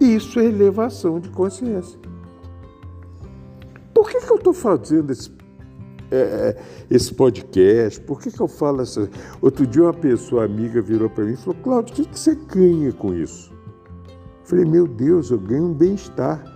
isso 0.00 0.38
é 0.40 0.44
elevação 0.44 1.20
de 1.20 1.28
consciência. 1.30 1.98
Por 3.94 4.10
que, 4.10 4.20
que 4.20 4.30
eu 4.30 4.36
estou 4.36 4.52
fazendo 4.52 5.10
esse 5.10 5.30
é, 6.10 6.16
é, 6.20 6.56
esse 6.90 7.14
podcast? 7.14 7.98
Por 8.02 8.20
que, 8.20 8.30
que 8.30 8.40
eu 8.40 8.46
falo 8.46 8.82
essa. 8.82 9.08
Outro 9.40 9.66
dia, 9.66 9.84
uma 9.84 9.94
pessoa 9.94 10.44
amiga 10.44 10.82
virou 10.82 11.08
para 11.08 11.24
mim 11.24 11.32
e 11.32 11.36
falou: 11.36 11.58
Cláudio, 11.62 11.94
o 11.94 11.96
que, 11.96 12.04
que 12.04 12.18
você 12.18 12.34
ganha 12.34 12.92
com 12.92 13.14
isso? 13.14 13.50
Eu 13.50 14.44
falei: 14.44 14.64
Meu 14.66 14.86
Deus, 14.86 15.30
eu 15.30 15.38
ganho 15.38 15.68
um 15.68 15.72
bem-estar. 15.72 16.51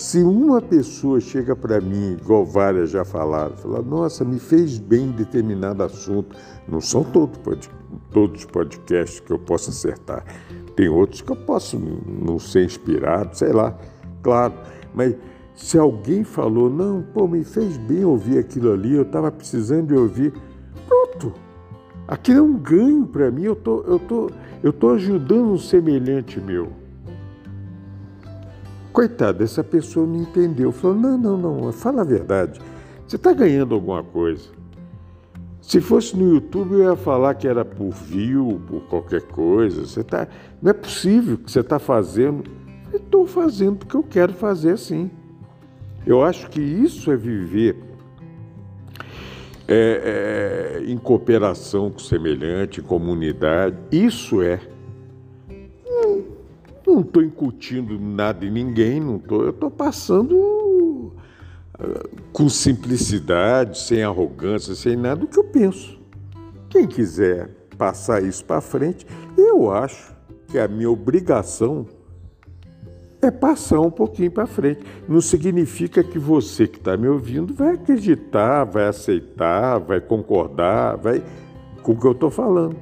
Se 0.00 0.22
uma 0.22 0.62
pessoa 0.62 1.20
chega 1.20 1.54
para 1.54 1.78
mim, 1.78 2.16
igual 2.18 2.42
várias 2.42 2.88
já 2.88 3.04
falaram, 3.04 3.54
fala, 3.54 3.82
nossa, 3.82 4.24
me 4.24 4.38
fez 4.38 4.78
bem 4.78 5.08
em 5.08 5.10
determinado 5.10 5.82
assunto, 5.82 6.34
não 6.66 6.80
são 6.80 7.04
todos, 7.04 7.38
todos 8.10 8.40
os 8.40 8.46
podcasts 8.46 9.20
que 9.20 9.30
eu 9.30 9.38
posso 9.38 9.68
acertar. 9.68 10.24
Tem 10.74 10.88
outros 10.88 11.20
que 11.20 11.30
eu 11.30 11.36
posso 11.36 11.78
não 11.78 12.38
ser 12.38 12.64
inspirado, 12.64 13.36
sei 13.36 13.52
lá, 13.52 13.78
claro, 14.22 14.54
mas 14.94 15.14
se 15.54 15.76
alguém 15.76 16.24
falou, 16.24 16.70
não, 16.70 17.02
pô, 17.02 17.28
me 17.28 17.44
fez 17.44 17.76
bem 17.76 18.02
ouvir 18.02 18.38
aquilo 18.38 18.72
ali, 18.72 18.94
eu 18.94 19.02
estava 19.02 19.30
precisando 19.30 19.88
de 19.88 19.94
ouvir, 19.94 20.32
pronto. 20.88 21.34
Aquilo 22.08 22.38
é 22.38 22.42
um 22.42 22.56
ganho 22.56 23.06
para 23.06 23.30
mim, 23.30 23.42
eu 23.42 23.54
tô, 23.54 23.82
eu 23.82 23.98
tô, 23.98 24.30
eu 24.62 24.72
tô 24.72 24.88
ajudando 24.94 25.52
um 25.52 25.58
semelhante 25.58 26.40
meu. 26.40 26.79
Coitado, 28.92 29.42
essa 29.44 29.62
pessoa 29.62 30.06
não 30.06 30.16
entendeu. 30.16 30.72
Falou, 30.72 30.96
não, 30.96 31.16
não, 31.16 31.36
não, 31.36 31.72
fala 31.72 32.02
a 32.02 32.04
verdade. 32.04 32.60
Você 33.06 33.16
está 33.16 33.32
ganhando 33.32 33.74
alguma 33.74 34.02
coisa. 34.02 34.48
Se 35.60 35.80
fosse 35.80 36.16
no 36.16 36.34
YouTube, 36.34 36.72
eu 36.72 36.90
ia 36.90 36.96
falar 36.96 37.34
que 37.34 37.46
era 37.46 37.64
por 37.64 37.90
view, 37.90 38.60
por 38.66 38.80
qualquer 38.88 39.22
coisa. 39.22 39.86
Você 39.86 40.02
tá, 40.02 40.26
não 40.60 40.70
é 40.70 40.74
possível 40.74 41.38
que 41.38 41.50
você 41.50 41.60
está 41.60 41.78
fazendo. 41.78 42.44
Estou 42.92 43.26
fazendo 43.26 43.76
porque 43.76 43.96
eu 43.96 44.02
quero 44.02 44.32
fazer 44.32 44.72
assim. 44.72 45.10
Eu 46.06 46.24
acho 46.24 46.48
que 46.48 46.60
isso 46.60 47.12
é 47.12 47.16
viver 47.16 47.76
é, 49.68 50.80
é, 50.82 50.90
em 50.90 50.98
cooperação 50.98 51.90
com 51.90 52.00
semelhante, 52.00 52.80
em 52.80 52.82
comunidade. 52.82 53.76
Isso 53.92 54.42
é. 54.42 54.58
Não 56.90 57.02
estou 57.02 57.22
incutindo 57.22 58.00
nada 58.00 58.44
em 58.44 58.50
ninguém, 58.50 58.98
não 58.98 59.16
tô, 59.16 59.44
eu 59.44 59.50
estou 59.50 59.70
passando 59.70 60.34
uh, 60.34 61.12
com 62.32 62.48
simplicidade, 62.48 63.78
sem 63.78 64.02
arrogância, 64.02 64.74
sem 64.74 64.96
nada, 64.96 65.24
o 65.24 65.28
que 65.28 65.38
eu 65.38 65.44
penso. 65.44 66.00
Quem 66.68 66.88
quiser 66.88 67.48
passar 67.78 68.24
isso 68.24 68.44
para 68.44 68.60
frente, 68.60 69.06
eu 69.38 69.70
acho 69.70 70.12
que 70.48 70.58
a 70.58 70.66
minha 70.66 70.90
obrigação 70.90 71.86
é 73.22 73.30
passar 73.30 73.80
um 73.80 73.90
pouquinho 73.90 74.32
para 74.32 74.46
frente. 74.46 74.80
Não 75.08 75.20
significa 75.20 76.02
que 76.02 76.18
você 76.18 76.66
que 76.66 76.78
está 76.78 76.96
me 76.96 77.06
ouvindo 77.06 77.54
vai 77.54 77.74
acreditar, 77.74 78.64
vai 78.64 78.88
aceitar, 78.88 79.78
vai 79.78 80.00
concordar, 80.00 80.96
vai 80.96 81.22
com 81.84 81.92
o 81.92 81.96
que 81.96 82.06
eu 82.06 82.12
estou 82.12 82.30
falando. 82.30 82.76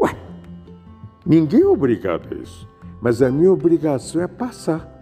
Ué, 0.00 0.10
ninguém 1.24 1.60
é 1.60 1.66
obrigado 1.66 2.34
a 2.34 2.42
isso. 2.42 2.75
Mas 3.00 3.22
a 3.22 3.30
minha 3.30 3.52
obrigação 3.52 4.22
é 4.22 4.26
passar. 4.26 4.92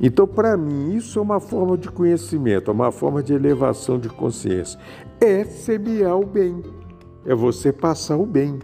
Então, 0.00 0.26
para 0.26 0.56
mim, 0.56 0.94
isso 0.94 1.18
é 1.18 1.22
uma 1.22 1.38
forma 1.38 1.76
de 1.76 1.90
conhecimento, 1.90 2.70
é 2.70 2.74
uma 2.74 2.90
forma 2.90 3.22
de 3.22 3.34
elevação 3.34 3.98
de 3.98 4.08
consciência. 4.08 4.80
É 5.20 5.44
semear 5.44 6.18
o 6.18 6.24
bem, 6.24 6.62
é 7.26 7.34
você 7.34 7.70
passar 7.70 8.16
o 8.16 8.24
bem. 8.24 8.58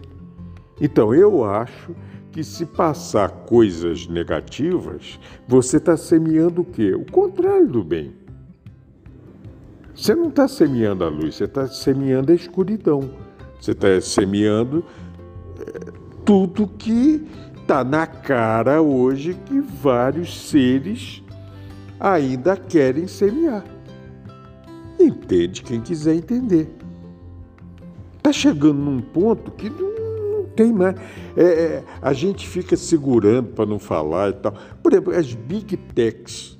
Então, 0.81 1.13
eu 1.13 1.45
acho 1.45 1.95
que 2.31 2.43
se 2.43 2.65
passar 2.65 3.29
coisas 3.45 4.07
negativas, 4.07 5.19
você 5.47 5.77
está 5.77 5.95
semeando 5.95 6.61
o 6.61 6.65
quê? 6.65 6.93
O 6.93 7.05
contrário 7.11 7.67
do 7.67 7.83
bem. 7.83 8.15
Você 9.95 10.13
não 10.13 10.29
está 10.29 10.47
semeando 10.47 11.03
a 11.03 11.09
luz, 11.09 11.35
você 11.35 11.45
está 11.45 11.67
semeando 11.67 12.31
a 12.31 12.35
escuridão. 12.35 13.09
Você 13.59 13.71
está 13.71 13.99
semeando 13.99 14.83
eh, 15.59 15.91
tudo 16.23 16.67
que 16.67 17.27
está 17.67 17.83
na 17.83 18.07
cara 18.07 18.81
hoje 18.81 19.33
que 19.45 19.59
vários 19.59 20.47
seres 20.47 21.21
ainda 21.99 22.55
querem 22.55 23.07
semear. 23.07 23.61
Entende 24.97 25.61
quem 25.63 25.81
quiser 25.81 26.15
entender. 26.15 26.69
Está 28.15 28.31
chegando 28.31 28.79
num 28.79 29.01
ponto 29.01 29.51
que 29.51 29.69
não, 29.69 30.37
não 30.37 30.45
tem 30.55 30.71
mais. 30.71 30.95
É, 31.35 31.43
é, 31.43 31.83
a 32.01 32.13
gente 32.13 32.47
fica 32.47 32.77
segurando 32.77 33.49
para 33.49 33.65
não 33.65 33.79
falar 33.79 34.29
e 34.29 34.33
tal. 34.33 34.53
Por 34.81 34.93
exemplo, 34.93 35.13
as 35.13 35.33
big 35.33 35.75
techs, 35.75 36.57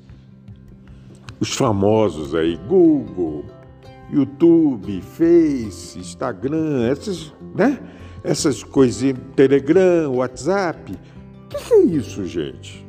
os 1.39 1.53
famosos 1.53 2.35
aí, 2.35 2.59
Google, 2.67 3.45
YouTube, 4.11 5.01
Face, 5.01 5.97
Instagram, 5.97 6.85
essas, 6.85 7.33
né? 7.55 7.79
Essas 8.23 8.63
coisas, 8.63 9.13
Telegram, 9.35 10.13
WhatsApp. 10.13 10.91
O 10.93 11.47
que, 11.49 11.57
que 11.57 11.73
é 11.73 11.81
isso, 11.83 12.25
gente? 12.25 12.85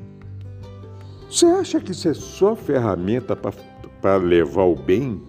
Você 1.31 1.47
acha 1.47 1.79
que 1.79 1.93
isso 1.93 2.09
é 2.09 2.15
só 2.15 2.57
ferramenta 2.57 3.37
para 3.37 4.17
levar 4.17 4.65
o 4.65 4.75
bem? 4.75 5.23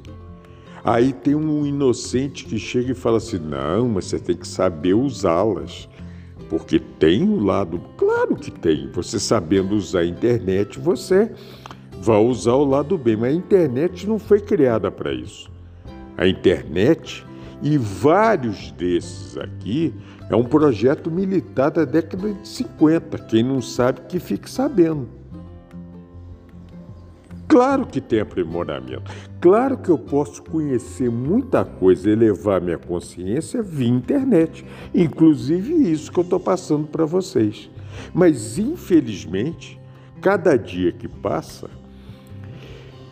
Aí 0.83 1.11
tem 1.11 1.35
um 1.35 1.65
inocente 1.65 2.45
que 2.45 2.57
chega 2.57 2.91
e 2.91 2.95
fala 2.95 3.17
assim: 3.17 3.37
não, 3.37 3.89
mas 3.89 4.05
você 4.05 4.19
tem 4.19 4.37
que 4.37 4.47
saber 4.47 4.93
usá-las. 4.93 5.89
Porque 6.49 6.79
tem 6.79 7.21
um 7.21 7.45
lado, 7.45 7.79
claro 7.95 8.35
que 8.35 8.49
tem. 8.49 8.89
Você 8.93 9.19
sabendo 9.19 9.75
usar 9.75 9.99
a 9.99 10.05
internet, 10.05 10.79
você 10.79 11.31
vai 12.01 12.17
usar 12.17 12.53
o 12.53 12.65
lado 12.65 12.97
bem. 12.97 13.15
Mas 13.15 13.33
a 13.33 13.37
internet 13.37 14.07
não 14.07 14.17
foi 14.17 14.39
criada 14.39 14.89
para 14.89 15.13
isso. 15.13 15.51
A 16.17 16.27
internet 16.27 17.23
e 17.61 17.77
vários 17.77 18.71
desses 18.71 19.37
aqui 19.37 19.93
é 20.29 20.35
um 20.35 20.43
projeto 20.43 21.11
militar 21.11 21.71
da 21.71 21.83
década 21.83 22.33
de 22.33 22.47
50. 22.47 23.17
Quem 23.19 23.43
não 23.43 23.61
sabe, 23.61 24.01
que 24.07 24.19
fique 24.19 24.49
sabendo. 24.49 25.07
Claro 27.47 27.87
que 27.87 27.99
tem 27.99 28.19
aprimoramento. 28.19 29.11
Claro 29.41 29.75
que 29.75 29.89
eu 29.89 29.97
posso 29.97 30.43
conhecer 30.43 31.09
muita 31.09 31.65
coisa, 31.65 32.07
elevar 32.09 32.61
minha 32.61 32.77
consciência 32.77 33.63
via 33.63 33.87
internet, 33.87 34.63
inclusive 34.93 35.73
isso 35.91 36.11
que 36.11 36.19
eu 36.19 36.23
estou 36.23 36.39
passando 36.39 36.85
para 36.85 37.05
vocês. 37.05 37.67
Mas, 38.13 38.59
infelizmente, 38.59 39.81
cada 40.21 40.55
dia 40.55 40.91
que 40.91 41.07
passa, 41.07 41.71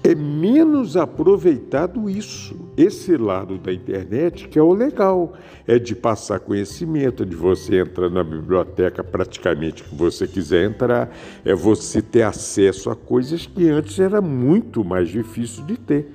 é 0.07 0.15
menos 0.15 0.95
aproveitado 0.95 2.09
isso, 2.09 2.55
esse 2.77 3.17
lado 3.17 3.57
da 3.57 3.73
internet 3.73 4.47
que 4.47 4.57
é 4.57 4.61
o 4.61 4.73
legal, 4.73 5.33
é 5.67 5.77
de 5.77 5.93
passar 5.93 6.39
conhecimento, 6.39 7.25
de 7.25 7.35
você 7.35 7.81
entrar 7.81 8.09
na 8.09 8.23
biblioteca 8.23 9.03
praticamente 9.03 9.83
que 9.83 9.93
você 9.93 10.25
quiser 10.25 10.69
entrar, 10.69 11.13
é 11.43 11.53
você 11.53 12.01
ter 12.01 12.21
acesso 12.21 12.89
a 12.89 12.95
coisas 12.95 13.45
que 13.45 13.67
antes 13.67 13.99
era 13.99 14.21
muito 14.21 14.81
mais 14.81 15.09
difícil 15.09 15.65
de 15.65 15.75
ter. 15.75 16.09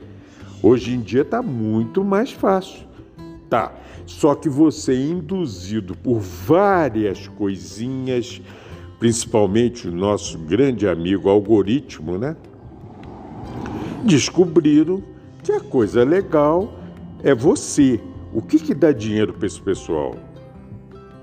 Hoje 0.62 0.94
em 0.94 1.00
dia 1.00 1.20
está 1.20 1.42
muito 1.42 2.02
mais 2.02 2.32
fácil. 2.32 2.86
Tá, 3.50 3.74
só 4.06 4.34
que 4.34 4.48
você 4.48 4.94
é 4.94 5.04
induzido 5.04 5.94
por 5.94 6.18
várias 6.18 7.28
coisinhas, 7.28 8.40
principalmente 8.98 9.86
o 9.86 9.92
nosso 9.92 10.38
grande 10.38 10.88
amigo 10.88 11.28
algoritmo, 11.28 12.16
né? 12.16 12.34
Descobriram 14.04 15.02
que 15.42 15.52
a 15.52 15.60
coisa 15.60 16.04
legal 16.04 16.72
é 17.22 17.34
você. 17.34 18.00
O 18.32 18.40
que, 18.40 18.58
que 18.58 18.74
dá 18.74 18.92
dinheiro 18.92 19.32
para 19.32 19.46
esse 19.46 19.60
pessoal? 19.60 20.14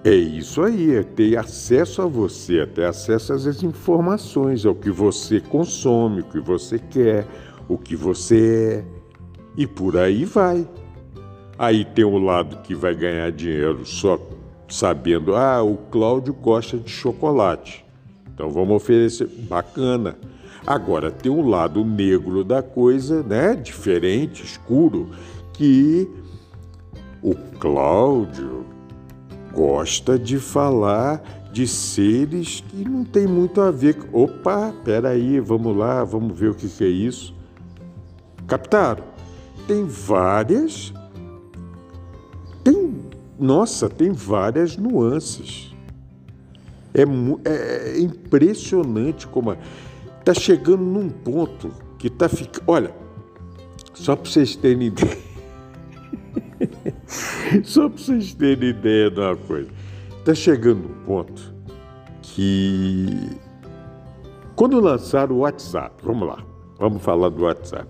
É 0.04 0.14
isso 0.14 0.62
aí, 0.62 0.96
é 0.96 1.04
ter 1.04 1.38
acesso 1.38 2.02
a 2.02 2.06
você, 2.06 2.60
é 2.60 2.66
ter 2.66 2.86
acesso 2.86 3.34
às 3.34 3.64
informações, 3.64 4.66
ao 4.66 4.74
que 4.74 4.90
você 4.90 5.42
consome, 5.42 6.22
o 6.22 6.26
que 6.26 6.40
você 6.40 6.80
quer, 6.80 7.28
o 7.68 7.78
que 7.78 7.96
você 7.96 8.86
é. 8.86 9.00
E 9.58 9.68
por 9.68 9.98
aí 9.98 10.24
vai. 10.24 10.66
Aí 11.58 11.84
tem 11.84 12.06
o 12.06 12.18
lado 12.18 12.62
que 12.62 12.74
vai 12.74 12.96
ganhar 12.96 13.30
dinheiro 13.32 13.86
só 13.86 14.18
sabendo, 14.70 15.36
ah, 15.36 15.62
o 15.62 15.76
Cláudio 15.76 16.34
gosta 16.34 16.78
de 16.78 16.90
chocolate. 16.90 17.86
Então 18.34 18.50
vamos 18.50 18.78
oferecer. 18.78 19.28
Bacana. 19.28 20.18
Agora, 20.66 21.10
tem 21.12 21.32
um 21.32 21.48
lado 21.48 21.84
negro 21.84 22.44
da 22.44 22.62
coisa, 22.62 23.24
né? 23.24 23.56
Diferente, 23.56 24.44
escuro, 24.44 25.10
que 25.54 26.08
o 27.22 27.34
Cláudio 27.60 28.66
gosta 29.54 30.18
de 30.18 30.38
falar 30.38 31.22
de 31.52 31.68
seres 31.68 32.64
que 32.68 32.88
não 32.88 33.04
tem 33.04 33.28
muito 33.28 33.62
a 33.62 33.72
ver. 33.72 33.98
Opa, 34.14 34.74
peraí, 34.84 35.40
vamos 35.40 35.76
lá, 35.76 36.04
vamos 36.04 36.38
ver 36.38 36.52
o 36.52 36.56
que, 36.56 36.68
que 36.68 36.84
é 36.84 36.88
isso. 36.88 37.34
Captaram? 38.48 39.04
Tem 39.68 39.86
várias. 39.86 40.94
Tem. 42.64 42.96
Nossa, 43.38 43.90
tem 43.90 44.12
várias 44.12 44.78
nuances. 44.78 45.74
É, 46.94 47.04
é 47.46 48.00
impressionante 48.00 49.28
como. 49.28 49.56
Está 50.20 50.34
chegando 50.34 50.84
num 50.84 51.10
ponto 51.10 51.72
que 51.98 52.08
está 52.08 52.30
ficando. 52.30 52.64
Olha, 52.68 52.94
só 53.94 54.16
para 54.16 54.30
vocês 54.30 54.56
terem 54.56 54.88
ideia. 54.88 55.18
só 57.64 57.90
para 57.90 57.98
vocês 57.98 58.34
terem 58.34 58.70
ideia 58.70 59.10
de 59.10 59.20
uma 59.20 59.36
coisa. 59.36 59.70
Está 60.20 60.34
chegando 60.34 60.86
um 60.86 61.06
ponto 61.06 61.54
que. 62.22 63.30
Quando 64.56 64.80
lançaram 64.80 65.38
o 65.38 65.40
WhatsApp, 65.40 65.96
vamos 66.04 66.28
lá, 66.28 66.44
vamos 66.78 67.02
falar 67.02 67.30
do 67.30 67.44
WhatsApp. 67.44 67.88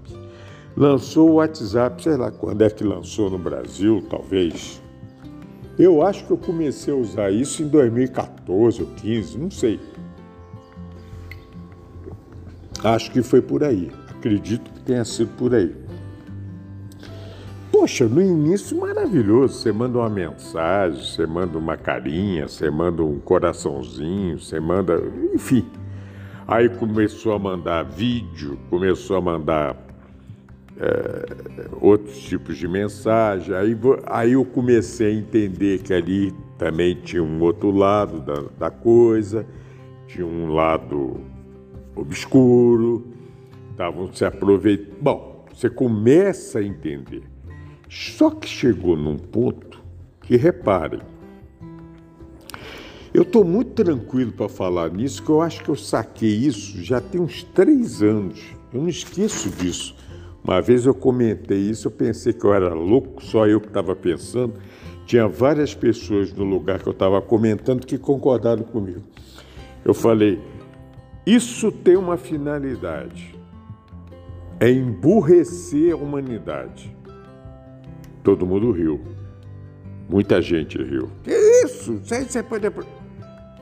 Lançou 0.78 1.32
o 1.32 1.34
WhatsApp, 1.36 2.02
sei 2.02 2.16
lá 2.16 2.32
quando 2.32 2.62
é 2.62 2.70
que 2.70 2.84
lançou 2.84 3.30
no 3.30 3.40
Brasil, 3.40 4.06
talvez. 4.10 4.82
Eu 5.78 6.06
acho 6.06 6.26
que 6.26 6.32
eu 6.32 6.38
comecei 6.38 6.94
a 6.94 6.98
usar 6.98 7.32
isso 7.32 7.64
em 7.64 7.68
2014 7.68 8.82
ou 8.82 8.88
15, 8.96 9.38
não 9.38 9.50
sei. 9.50 9.80
Acho 12.84 13.12
que 13.12 13.22
foi 13.22 13.42
por 13.42 13.64
aí. 13.64 13.92
Acredito 14.10 14.72
que 14.72 14.80
tenha 14.82 15.04
sido 15.04 15.30
por 15.38 15.54
aí. 15.54 15.76
Poxa, 17.72 18.08
no 18.08 18.22
início 18.22 18.78
maravilhoso. 18.78 19.56
Você 19.56 19.72
manda 19.72 19.98
uma 19.98 20.10
mensagem, 20.10 21.04
você 21.04 21.26
manda 21.26 21.58
uma 21.58 21.78
carinha, 21.78 22.48
você 22.48 22.70
manda 22.70 23.04
um 23.04 23.20
coraçãozinho, 23.20 24.40
você 24.40 24.60
manda. 24.60 25.02
Enfim. 25.34 25.66
Aí 26.48 26.68
começou 26.68 27.34
a 27.34 27.40
mandar 27.40 27.84
vídeo, 27.84 28.58
começou 28.70 29.18
a 29.18 29.22
mandar 29.22 29.76
é, 30.80 31.68
outros 31.80 32.18
tipos 32.20 32.58
de 32.58 32.68
mensagem. 32.68 33.54
Aí, 33.54 33.78
aí 34.08 34.32
eu 34.32 34.44
comecei 34.46 35.08
a 35.08 35.14
entender 35.14 35.80
que 35.80 35.94
ali 35.94 36.34
também 36.58 36.96
tinha 36.96 37.22
um 37.22 37.40
outro 37.42 37.72
lado 37.72 38.20
da, 38.22 38.68
da 38.68 38.72
coisa, 38.72 39.46
tinha 40.08 40.26
um 40.26 40.54
lado 40.54 41.22
obscuro, 42.02 43.08
estavam 43.72 44.12
se 44.14 44.26
aproveitando. 44.26 44.98
Bom, 45.02 45.46
você 45.54 45.70
começa 45.70 46.60
a 46.60 46.64
entender. 46.64 47.24
Só 47.90 48.30
que 48.30 48.48
chegou 48.48 48.96
num 48.96 49.18
ponto 49.18 49.82
que, 50.22 50.36
reparem, 50.36 51.02
eu 53.12 53.24
estou 53.24 53.44
muito 53.44 53.72
tranquilo 53.84 54.32
para 54.32 54.48
falar 54.48 54.92
nisso, 54.92 55.24
que 55.24 55.30
eu 55.30 55.42
acho 55.42 55.64
que 55.64 55.70
eu 55.70 55.76
saquei 55.76 56.30
isso 56.30 56.84
já 56.84 57.02
tem 57.02 57.20
uns 57.20 57.44
três 57.44 58.04
anos. 58.04 58.40
Eu 58.72 58.82
não 58.82 58.88
esqueço 58.88 59.50
disso. 59.50 59.96
Uma 60.44 60.62
vez 60.62 60.86
eu 60.86 60.94
comentei 60.94 61.58
isso, 61.58 61.88
eu 61.88 61.92
pensei 61.92 62.34
que 62.34 62.46
eu 62.46 62.54
era 62.54 62.74
louco, 62.74 63.24
só 63.24 63.48
eu 63.48 63.60
que 63.60 63.68
estava 63.68 63.96
pensando. 63.96 64.54
Tinha 65.06 65.28
várias 65.28 65.74
pessoas 65.74 66.32
no 66.32 66.44
lugar 66.44 66.80
que 66.80 66.88
eu 66.88 66.94
estava 66.94 67.20
comentando 67.20 67.86
que 67.86 67.98
concordaram 67.98 68.64
comigo. 68.64 69.02
Eu 69.84 69.94
falei, 69.94 70.40
isso 71.26 71.72
tem 71.72 71.96
uma 71.96 72.18
finalidade: 72.18 73.36
é 74.60 74.70
emburrecer 74.72 75.94
a 75.94 75.96
humanidade. 75.96 76.96
Todo 78.24 78.46
mundo 78.46 78.72
riu. 78.72 79.00
Muita 80.10 80.42
gente 80.42 80.78
riu. 80.82 81.10
Que 81.24 81.32
isso? 81.64 82.00
Você 82.04 82.44
pode. 82.44 82.68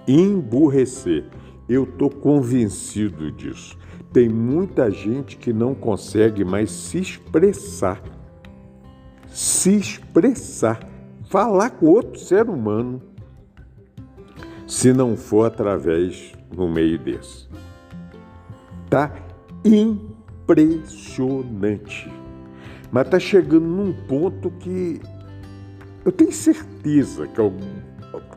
Emburrecer. 0.07 1.25
Eu 1.67 1.83
estou 1.83 2.09
convencido 2.09 3.31
disso. 3.31 3.77
tem 4.13 4.29
muita 4.29 4.89
gente 4.89 5.37
que 5.37 5.51
não 5.51 5.75
consegue 5.75 6.45
mais 6.45 6.71
se 6.71 6.97
expressar. 6.99 8.01
Se 9.27 9.75
expressar, 9.75 10.79
falar 11.29 11.71
com 11.71 11.87
outro 11.87 12.19
ser 12.19 12.49
humano, 12.49 13.01
se 14.65 14.93
não 14.93 15.15
for 15.17 15.45
através 15.45 16.36
no 16.55 16.67
meio 16.67 16.99
desse. 16.99 17.47
Tá 18.89 19.11
impressionante. 19.63 22.11
Mas 22.91 23.09
tá 23.09 23.19
chegando 23.19 23.65
num 23.65 23.93
ponto 24.07 24.51
que 24.51 25.01
eu 26.05 26.11
tenho 26.11 26.31
certeza 26.31 27.27
que 27.27 27.41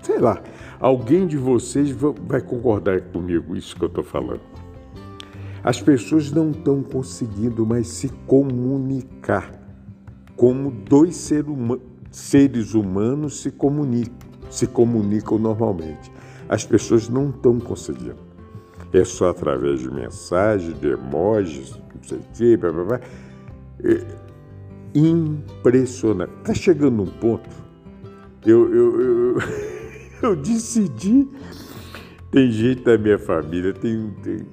sei 0.02 0.18
lá, 0.18 0.42
alguém 0.80 1.26
de 1.26 1.36
vocês 1.36 1.90
vai 1.90 2.40
concordar 2.40 3.00
comigo 3.00 3.56
isso 3.56 3.76
que 3.76 3.84
eu 3.84 3.88
estou 3.88 4.04
falando. 4.04 4.40
As 5.62 5.80
pessoas 5.80 6.32
não 6.32 6.50
estão 6.50 6.82
conseguindo 6.82 7.66
mais 7.66 7.86
se 7.86 8.08
comunicar 8.26 9.52
como 10.36 10.70
dois 10.70 11.16
ser 11.16 11.46
huma 11.46 11.78
seres 12.10 12.74
humanos 12.74 13.40
se 13.40 13.50
comunicam, 13.50 14.30
se 14.50 14.66
comunicam 14.66 15.38
normalmente. 15.38 16.10
As 16.50 16.64
pessoas 16.64 17.08
não 17.08 17.30
estão 17.30 17.60
conseguindo. 17.60 18.16
É 18.92 19.04
só 19.04 19.30
através 19.30 19.78
de 19.78 19.88
mensagens, 19.88 20.76
de 20.80 20.88
emojis, 20.88 21.70
não 21.94 22.02
sei 22.02 22.18
o 22.18 22.22
quê, 22.34 22.56
blá, 22.56 22.72
blá, 22.72 22.84
blá. 22.84 23.00
É 23.84 24.04
impressionante. 24.92 26.32
Está 26.40 26.52
chegando 26.52 27.04
um 27.04 27.06
ponto. 27.06 27.48
Eu, 28.44 28.74
eu, 28.74 29.00
eu, 29.00 29.36
eu 30.22 30.34
decidi. 30.34 31.28
Tem 32.32 32.50
gente 32.50 32.82
da 32.82 32.98
minha 32.98 33.18
família, 33.18 33.72
tem, 33.72 34.10
tem 34.20 34.44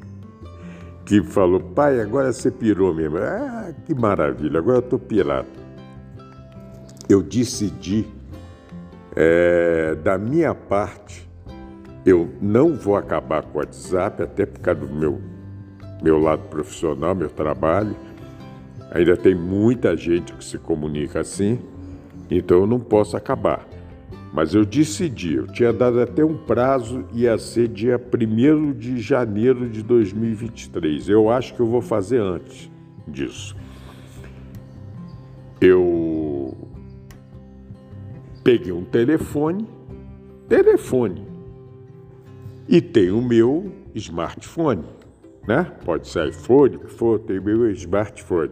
que 1.03 1.23
falou, 1.23 1.59
pai, 1.59 1.99
agora 1.99 2.31
você 2.31 2.51
pirou 2.51 2.93
mesmo. 2.93 3.17
Ah, 3.17 3.73
que 3.87 3.95
maravilha, 3.95 4.59
agora 4.59 4.77
eu 4.77 4.81
estou 4.81 4.99
pirado. 4.99 5.47
Eu 7.09 7.23
decidi, 7.23 8.05
é, 9.15 9.95
da 9.95 10.15
minha 10.15 10.53
parte, 10.53 11.26
eu 12.07 12.29
não 12.41 12.73
vou 12.73 12.95
acabar 12.95 13.43
com 13.43 13.57
o 13.57 13.61
WhatsApp, 13.61 14.23
até 14.23 14.45
por 14.45 14.61
causa 14.61 14.79
do 14.79 14.93
meu, 14.93 15.19
meu 16.01 16.17
lado 16.17 16.43
profissional, 16.43 17.13
meu 17.13 17.29
trabalho. 17.29 17.93
Ainda 18.91 19.17
tem 19.17 19.35
muita 19.35 19.93
gente 19.97 20.31
que 20.31 20.41
se 20.43 20.57
comunica 20.57 21.19
assim, 21.19 21.59
então 22.31 22.59
eu 22.59 22.65
não 22.65 22.79
posso 22.79 23.17
acabar. 23.17 23.67
Mas 24.33 24.53
eu 24.53 24.63
decidi, 24.63 25.35
eu 25.35 25.47
tinha 25.47 25.73
dado 25.73 25.99
até 25.99 26.23
um 26.23 26.37
prazo, 26.37 27.03
ia 27.11 27.37
ser 27.37 27.67
dia 27.67 27.99
1 27.99 28.71
de 28.71 29.01
janeiro 29.01 29.67
de 29.67 29.83
2023. 29.83 31.09
Eu 31.09 31.29
acho 31.29 31.53
que 31.55 31.59
eu 31.59 31.67
vou 31.67 31.81
fazer 31.81 32.21
antes 32.21 32.71
disso. 33.05 33.53
Eu 35.59 36.55
peguei 38.45 38.71
um 38.71 38.85
telefone, 38.85 39.67
telefone, 40.47 41.26
e 42.67 42.81
tenho 42.81 43.19
o 43.19 43.21
meu 43.21 43.71
smartphone, 43.95 44.83
né? 45.47 45.71
Pode 45.85 46.07
ser 46.07 46.29
iPhone, 46.29 46.75
o 46.75 46.79
que 46.79 46.87
for, 46.87 47.19
tem 47.19 47.39
meu 47.39 47.69
smartphone 47.71 48.51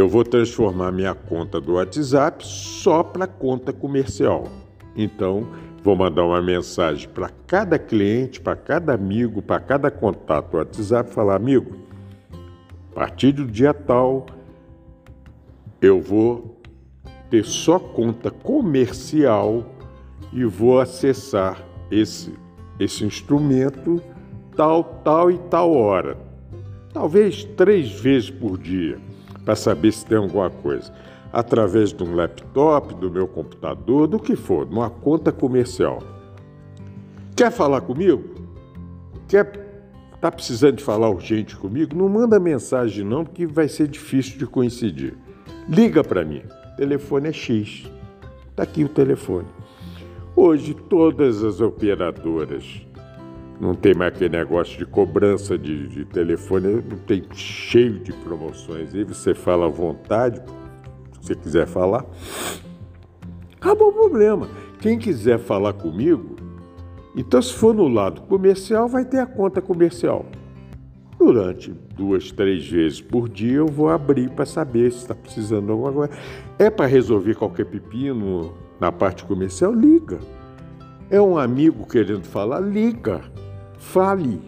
eu 0.00 0.08
vou 0.08 0.24
transformar 0.24 0.92
minha 0.92 1.14
conta 1.14 1.60
do 1.60 1.74
WhatsApp 1.74 2.46
só 2.46 3.02
para 3.02 3.26
conta 3.26 3.72
comercial. 3.72 4.48
Então, 4.96 5.46
vou 5.82 5.94
mandar 5.96 6.24
uma 6.24 6.40
mensagem 6.40 7.08
para 7.08 7.30
cada 7.46 7.78
cliente, 7.78 8.40
para 8.40 8.56
cada 8.56 8.94
amigo, 8.94 9.42
para 9.42 9.60
cada 9.60 9.90
contato 9.90 10.56
WhatsApp, 10.56 11.12
falar: 11.12 11.36
amigo, 11.36 11.76
a 12.90 12.94
partir 12.94 13.32
do 13.32 13.44
dia 13.44 13.74
tal, 13.74 14.26
eu 15.80 16.00
vou 16.00 16.58
ter 17.28 17.44
só 17.44 17.78
conta 17.78 18.30
comercial 18.30 19.66
e 20.32 20.44
vou 20.44 20.80
acessar 20.80 21.62
esse, 21.90 22.32
esse 22.78 23.04
instrumento 23.04 24.00
tal, 24.56 24.84
tal 25.04 25.30
e 25.30 25.38
tal 25.38 25.72
hora. 25.72 26.16
Talvez 26.92 27.44
três 27.44 27.90
vezes 27.90 28.30
por 28.30 28.58
dia 28.58 28.98
para 29.44 29.56
saber 29.56 29.92
se 29.92 30.04
tem 30.04 30.18
alguma 30.18 30.50
coisa. 30.50 30.92
Através 31.32 31.92
de 31.92 32.02
um 32.02 32.14
laptop, 32.14 32.94
do 32.94 33.10
meu 33.10 33.28
computador, 33.28 34.08
do 34.08 34.18
que 34.18 34.34
for, 34.34 34.66
numa 34.66 34.90
conta 34.90 35.30
comercial. 35.30 36.02
Quer 37.36 37.52
falar 37.52 37.80
comigo? 37.82 38.22
Quer 39.28 39.70
tá 40.20 40.30
precisando 40.30 40.76
de 40.76 40.84
falar 40.84 41.08
urgente 41.08 41.56
comigo? 41.56 41.96
Não 41.96 42.08
manda 42.08 42.38
mensagem 42.38 43.04
não, 43.04 43.24
porque 43.24 43.46
vai 43.46 43.68
ser 43.68 43.88
difícil 43.88 44.38
de 44.38 44.46
coincidir. 44.46 45.16
Liga 45.68 46.04
para 46.04 46.24
mim. 46.24 46.42
Telefone 46.76 47.28
é 47.28 47.32
X. 47.32 47.90
Está 48.50 48.64
aqui 48.64 48.84
o 48.84 48.88
telefone. 48.88 49.46
Hoje 50.42 50.72
todas 50.72 51.44
as 51.44 51.60
operadoras 51.60 52.64
não 53.60 53.74
tem 53.74 53.94
mais 53.94 54.14
aquele 54.14 54.38
negócio 54.38 54.78
de 54.78 54.86
cobrança 54.86 55.58
de, 55.58 55.86
de 55.86 56.06
telefone, 56.06 56.76
não 56.76 56.96
tem 56.96 57.22
cheio 57.34 57.98
de 57.98 58.10
promoções. 58.10 58.94
Aí 58.94 59.04
você 59.04 59.34
fala 59.34 59.66
à 59.66 59.68
vontade, 59.68 60.40
se 60.40 61.26
você 61.26 61.34
quiser 61.34 61.66
falar. 61.66 62.06
Acabou 63.56 63.88
o 63.88 63.92
problema. 63.92 64.48
Quem 64.80 64.98
quiser 64.98 65.38
falar 65.38 65.74
comigo, 65.74 66.36
então 67.14 67.42
se 67.42 67.52
for 67.52 67.74
no 67.74 67.86
lado 67.86 68.22
comercial, 68.22 68.88
vai 68.88 69.04
ter 69.04 69.18
a 69.18 69.26
conta 69.26 69.60
comercial. 69.60 70.24
Durante 71.18 71.70
duas, 71.94 72.32
três 72.32 72.66
vezes 72.66 72.98
por 72.98 73.28
dia 73.28 73.58
eu 73.58 73.66
vou 73.66 73.90
abrir 73.90 74.30
para 74.30 74.46
saber 74.46 74.90
se 74.90 75.00
está 75.00 75.14
precisando 75.14 75.66
de 75.66 75.72
alguma 75.72 75.92
coisa. 75.92 76.14
É 76.58 76.70
para 76.70 76.86
resolver 76.86 77.34
qualquer 77.34 77.66
pepino 77.66 78.54
na 78.80 78.90
parte 78.90 79.24
comercial? 79.24 79.72
Liga. 79.72 80.18
É 81.10 81.20
um 81.20 81.36
amigo 81.36 81.86
querendo 81.86 82.24
falar? 82.24 82.60
Liga. 82.60 83.20
Fale. 83.78 84.40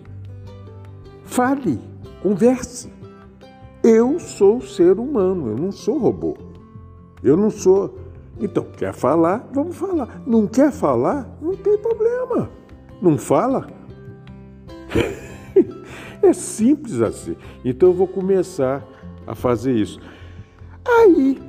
Fale. 1.25 1.79
Converse. 2.23 2.91
Eu 3.83 4.19
sou 4.21 4.61
ser 4.61 4.99
humano, 4.99 5.49
eu 5.49 5.57
não 5.57 5.73
sou 5.73 5.99
robô. 5.99 6.37
Eu 7.23 7.37
não 7.37 7.51
sou. 7.51 7.99
Então, 8.41 8.65
quer 8.77 8.95
falar? 8.95 9.49
Vamos 9.53 9.77
falar. 9.77 10.23
Não 10.27 10.47
quer 10.47 10.73
falar? 10.73 11.29
Não 11.41 11.55
tem 11.55 11.77
problema. 11.79 12.49
Não 13.01 13.19
fala? 13.19 13.67
é 16.23 16.33
simples 16.33 17.01
assim. 17.01 17.37
Então 17.65 17.89
eu 17.89 17.95
vou 17.95 18.07
começar 18.07 18.85
a 19.27 19.35
fazer 19.35 19.73
isso. 19.73 20.01
Aí 20.85 21.41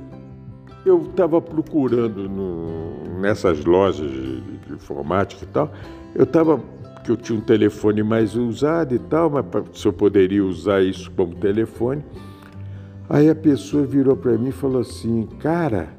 eu 0.84 1.02
estava 1.02 1.40
procurando 1.40 2.28
no, 2.28 3.20
nessas 3.20 3.64
lojas 3.64 4.10
de, 4.10 4.40
de 4.40 4.72
informática 4.72 5.44
e 5.44 5.48
tal, 5.48 5.72
eu 6.14 6.24
estava 6.24 6.60
que 7.04 7.10
eu 7.10 7.16
tinha 7.16 7.38
um 7.38 7.42
telefone 7.42 8.02
mais 8.02 8.34
usado 8.34 8.94
e 8.94 8.98
tal, 8.98 9.28
mas 9.28 9.44
se 9.74 9.86
eu 9.86 9.92
poderia 9.92 10.42
usar 10.42 10.82
isso 10.82 11.10
como 11.10 11.34
telefone. 11.34 12.02
Aí 13.08 13.28
a 13.28 13.34
pessoa 13.34 13.84
virou 13.84 14.16
para 14.16 14.32
mim 14.38 14.48
e 14.48 14.52
falou 14.52 14.80
assim: 14.80 15.28
Cara, 15.38 15.90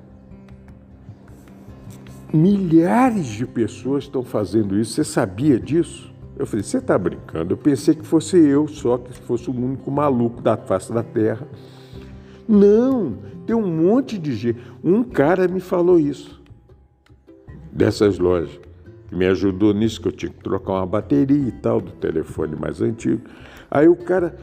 milhares 2.33 3.27
de 3.27 3.45
pessoas 3.45 4.05
estão 4.05 4.23
fazendo 4.23 4.77
isso, 4.77 4.93
você 4.93 5.03
sabia 5.03 5.59
disso? 5.59 6.11
Eu 6.37 6.47
falei: 6.47 6.63
Você 6.63 6.77
está 6.77 6.97
brincando? 6.97 7.53
Eu 7.53 7.57
pensei 7.57 7.93
que 7.93 8.05
fosse 8.05 8.37
eu 8.37 8.67
só, 8.67 8.97
que 8.97 9.13
fosse 9.19 9.49
o 9.49 9.53
único 9.53 9.91
maluco 9.91 10.41
da 10.41 10.57
face 10.57 10.91
da 10.91 11.03
terra. 11.03 11.47
Não, 12.47 13.17
tem 13.45 13.55
um 13.55 13.67
monte 13.67 14.17
de 14.17 14.35
gente. 14.35 14.59
Um 14.83 15.03
cara 15.03 15.47
me 15.47 15.59
falou 15.59 15.99
isso, 15.99 16.41
dessas 17.71 18.19
lojas 18.19 18.59
que 19.07 19.15
me 19.15 19.25
ajudou 19.25 19.73
nisso, 19.73 20.01
que 20.01 20.07
eu 20.07 20.11
tinha 20.11 20.31
que 20.31 20.43
trocar 20.43 20.73
uma 20.73 20.85
bateria 20.85 21.47
e 21.47 21.51
tal 21.51 21.79
do 21.79 21.91
telefone 21.91 22.55
mais 22.55 22.81
antigo. 22.81 23.21
Aí 23.69 23.87
o 23.87 23.95
cara, 23.95 24.35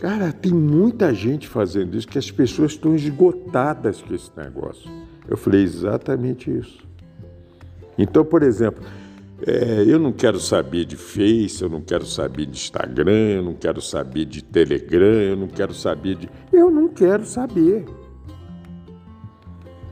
cara, 0.00 0.32
tem 0.32 0.52
muita 0.52 1.14
gente 1.14 1.48
fazendo 1.48 1.96
isso, 1.96 2.08
que 2.08 2.18
as 2.18 2.30
pessoas 2.30 2.72
estão 2.72 2.94
esgotadas 2.94 4.02
com 4.02 4.14
esse 4.14 4.30
negócio. 4.36 4.90
Eu 5.28 5.36
falei 5.36 5.62
exatamente 5.62 6.50
isso. 6.50 6.78
Então, 7.96 8.24
por 8.24 8.42
exemplo, 8.42 8.82
é, 9.46 9.84
eu 9.86 9.98
não 9.98 10.12
quero 10.12 10.38
saber 10.38 10.84
de 10.84 10.96
Face, 10.96 11.62
eu 11.62 11.68
não 11.68 11.80
quero 11.80 12.04
saber 12.04 12.46
de 12.46 12.56
Instagram, 12.56 13.36
eu 13.36 13.42
não 13.42 13.54
quero 13.54 13.80
saber 13.80 14.24
de 14.24 14.42
Telegram, 14.42 15.06
eu 15.06 15.36
não 15.36 15.48
quero 15.48 15.72
saber 15.72 16.16
de. 16.16 16.28
Eu 16.52 16.70
não 16.70 16.88
quero 16.88 17.24
saber. 17.24 17.84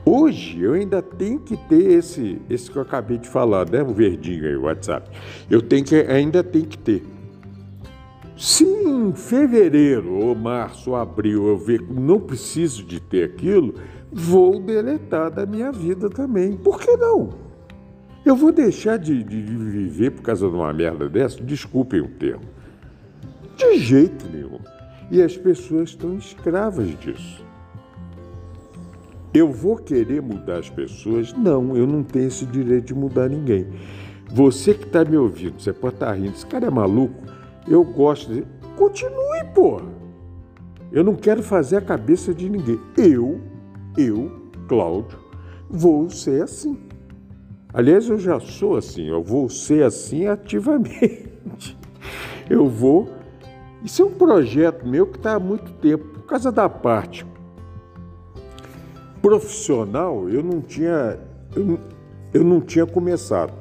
Hoje 0.05 0.61
eu 0.61 0.73
ainda 0.73 1.01
tenho 1.01 1.39
que 1.39 1.55
ter 1.55 1.91
esse, 1.91 2.41
esse 2.49 2.71
que 2.71 2.77
eu 2.77 2.81
acabei 2.81 3.17
de 3.17 3.27
falar, 3.27 3.69
né? 3.69 3.83
O 3.83 3.93
verdinho 3.93 4.45
aí, 4.45 4.55
o 4.55 4.63
WhatsApp. 4.63 5.09
Eu 5.49 5.61
tenho 5.61 5.85
que, 5.85 5.95
ainda 5.95 6.43
tenho 6.43 6.65
que 6.65 6.77
ter. 6.77 7.03
Se 8.35 8.63
em 8.63 9.13
fevereiro, 9.13 10.13
ou 10.13 10.33
março, 10.33 10.91
ou 10.91 10.95
abril 10.95 11.47
eu 11.47 11.57
ver 11.57 11.85
que 11.85 11.93
não 11.93 12.19
preciso 12.19 12.83
de 12.83 12.99
ter 12.99 13.23
aquilo, 13.23 13.75
vou 14.11 14.59
deletar 14.59 15.29
da 15.29 15.45
minha 15.45 15.71
vida 15.71 16.09
também. 16.09 16.53
Por 16.53 16.79
que 16.79 16.95
não? 16.95 17.48
Eu 18.29 18.35
vou 18.35 18.51
deixar 18.51 18.99
de, 18.99 19.23
de, 19.23 19.41
de 19.41 19.55
viver 19.55 20.11
por 20.11 20.21
causa 20.21 20.47
de 20.47 20.53
uma 20.53 20.71
merda 20.71 21.09
dessa? 21.09 21.41
Desculpem 21.41 21.99
o 21.99 22.07
termo. 22.07 22.43
De 23.57 23.79
jeito 23.79 24.23
nenhum. 24.31 24.59
E 25.09 25.19
as 25.19 25.35
pessoas 25.35 25.89
estão 25.89 26.15
escravas 26.15 26.89
disso. 26.99 27.43
Eu 29.33 29.51
vou 29.51 29.77
querer 29.77 30.21
mudar 30.21 30.59
as 30.59 30.69
pessoas? 30.69 31.33
Não, 31.33 31.75
eu 31.75 31.87
não 31.87 32.03
tenho 32.03 32.27
esse 32.27 32.45
direito 32.45 32.89
de 32.89 32.93
mudar 32.93 33.29
ninguém. 33.29 33.65
Você 34.31 34.75
que 34.75 34.85
está 34.85 35.03
me 35.03 35.17
ouvindo, 35.17 35.59
você 35.59 35.73
pode 35.73 35.95
estar 35.95 36.05
tá 36.05 36.13
rindo, 36.13 36.35
esse 36.35 36.45
cara 36.45 36.67
é 36.67 36.69
maluco. 36.69 37.23
Eu 37.67 37.83
gosto 37.83 38.31
de. 38.31 38.45
Continue, 38.77 39.43
porra. 39.55 39.87
Eu 40.91 41.03
não 41.03 41.15
quero 41.15 41.41
fazer 41.41 41.77
a 41.77 41.81
cabeça 41.81 42.31
de 42.31 42.47
ninguém. 42.47 42.79
Eu, 42.95 43.41
eu, 43.97 44.51
Cláudio, 44.67 45.17
vou 45.67 46.11
ser 46.11 46.43
assim. 46.43 46.88
Aliás, 47.73 48.09
eu 48.09 48.17
já 48.17 48.39
sou 48.39 48.75
assim, 48.75 49.07
eu 49.07 49.21
vou 49.23 49.47
ser 49.49 49.83
assim 49.83 50.27
ativamente. 50.27 51.29
Eu 52.49 52.67
vou. 52.67 53.07
Isso 53.83 54.01
é 54.01 54.05
um 54.05 54.11
projeto 54.11 54.83
meu 54.83 55.05
que 55.05 55.17
está 55.17 55.35
há 55.35 55.39
muito 55.39 55.71
tempo, 55.73 56.03
por 56.05 56.23
causa 56.23 56.51
da 56.51 56.67
parte 56.67 57.23
profissional, 59.21 60.29
eu 60.29 60.43
não 60.43 60.61
tinha, 60.61 61.19
eu, 61.55 61.79
eu 62.33 62.43
não 62.43 62.61
tinha 62.61 62.85
começado. 62.85 63.53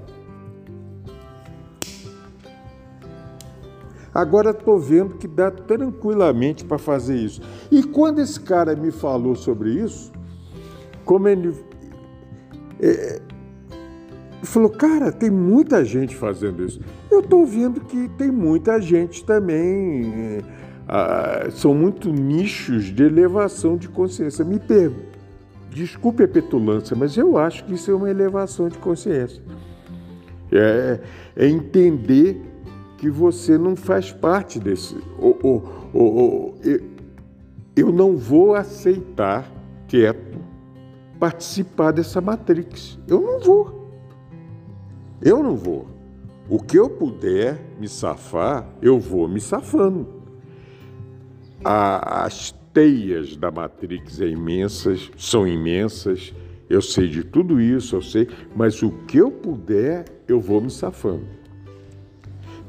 Agora 4.14 4.50
estou 4.50 4.78
vendo 4.78 5.16
que 5.16 5.28
dá 5.28 5.50
tranquilamente 5.50 6.64
para 6.64 6.78
fazer 6.78 7.16
isso. 7.16 7.40
E 7.70 7.82
quando 7.82 8.20
esse 8.20 8.40
cara 8.40 8.74
me 8.74 8.90
falou 8.90 9.36
sobre 9.36 9.70
isso, 9.70 10.10
como 11.04 11.28
ele, 11.28 11.54
é, 12.80 13.20
falou, 14.42 14.70
cara, 14.70 15.10
tem 15.10 15.30
muita 15.30 15.84
gente 15.84 16.14
fazendo 16.14 16.64
isso. 16.64 16.80
Eu 17.10 17.20
estou 17.20 17.44
vendo 17.44 17.80
que 17.80 18.08
tem 18.10 18.30
muita 18.30 18.80
gente 18.80 19.24
também. 19.24 20.12
É, 20.12 20.42
ah, 20.86 21.48
são 21.50 21.74
muito 21.74 22.10
nichos 22.10 22.84
de 22.84 23.02
elevação 23.02 23.76
de 23.76 23.88
consciência. 23.88 24.44
Me 24.44 24.58
pergunto 24.58 25.18
Desculpe 25.70 26.24
a 26.24 26.28
petulância, 26.28 26.96
mas 26.96 27.16
eu 27.16 27.36
acho 27.36 27.64
que 27.64 27.74
isso 27.74 27.90
é 27.90 27.94
uma 27.94 28.10
elevação 28.10 28.68
de 28.68 28.78
consciência. 28.78 29.42
É, 30.50 30.98
é 31.36 31.46
entender 31.46 32.40
que 32.96 33.10
você 33.10 33.58
não 33.58 33.76
faz 33.76 34.10
parte 34.10 34.58
desse. 34.58 34.96
Ou, 35.18 35.38
ou, 35.42 35.90
ou, 35.92 36.54
eu, 36.64 36.80
eu 37.76 37.92
não 37.92 38.16
vou 38.16 38.54
aceitar 38.54 39.48
quieto 39.86 40.38
participar 41.20 41.92
dessa 41.92 42.20
matrix. 42.20 42.98
Eu 43.06 43.20
não 43.20 43.40
vou. 43.40 43.77
Eu 45.20 45.42
não 45.42 45.56
vou. 45.56 45.86
O 46.48 46.62
que 46.62 46.78
eu 46.78 46.88
puder 46.88 47.60
me 47.78 47.88
safar, 47.88 48.66
eu 48.80 48.98
vou 48.98 49.28
me 49.28 49.40
safando. 49.40 50.06
As 51.62 52.54
teias 52.72 53.36
da 53.36 53.50
Matrix 53.50 54.20
é 54.20 54.28
imensas, 54.28 55.10
são 55.16 55.46
imensas. 55.46 56.32
Eu 56.70 56.80
sei 56.80 57.08
de 57.08 57.24
tudo 57.24 57.60
isso, 57.60 57.96
eu 57.96 58.02
sei, 58.02 58.28
mas 58.54 58.82
o 58.82 58.90
que 59.06 59.18
eu 59.18 59.30
puder, 59.30 60.04
eu 60.26 60.40
vou 60.40 60.60
me 60.60 60.70
safando. 60.70 61.26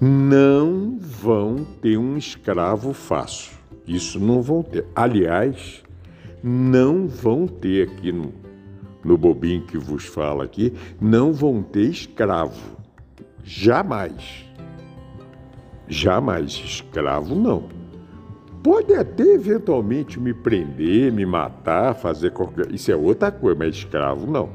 Não 0.01 0.97
vão 0.99 1.65
ter 1.81 1.97
um 1.97 2.17
escravo 2.17 2.93
fácil. 2.93 3.57
Isso 3.85 4.19
não 4.19 4.41
vão 4.41 4.63
ter. 4.63 4.85
Aliás, 4.95 5.83
não 6.41 7.07
vão 7.07 7.47
ter 7.47 7.89
aqui 7.89 8.11
no, 8.11 8.33
no 9.03 9.17
bobinho 9.17 9.61
que 9.65 9.77
vos 9.77 10.05
fala 10.05 10.43
aqui, 10.43 10.73
não 10.99 11.33
vão 11.33 11.61
ter 11.61 11.89
escravo. 11.89 12.77
Jamais. 13.43 14.45
Jamais. 15.87 16.51
Escravo 16.51 17.35
não. 17.35 17.69
Pode 18.61 18.93
até 18.93 19.23
eventualmente 19.23 20.19
me 20.19 20.33
prender, 20.33 21.11
me 21.11 21.25
matar, 21.25 21.95
fazer 21.95 22.31
qualquer. 22.31 22.71
Isso 22.71 22.91
é 22.91 22.95
outra 22.95 23.31
coisa, 23.31 23.57
mas 23.57 23.75
escravo 23.75 24.29
não. 24.29 24.49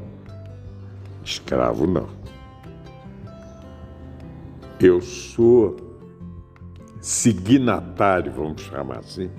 Escravo 1.24 1.86
não. 1.86 2.08
Eu 4.78 5.00
sou 5.00 5.76
signatário, 7.00 8.30
vamos 8.32 8.62
chamar 8.62 8.98
assim, 8.98 9.30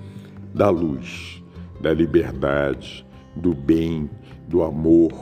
da 0.52 0.68
luz, 0.68 1.42
da 1.80 1.92
liberdade, 1.92 3.06
do 3.36 3.54
bem, 3.54 4.10
do 4.48 4.62
amor, 4.62 5.12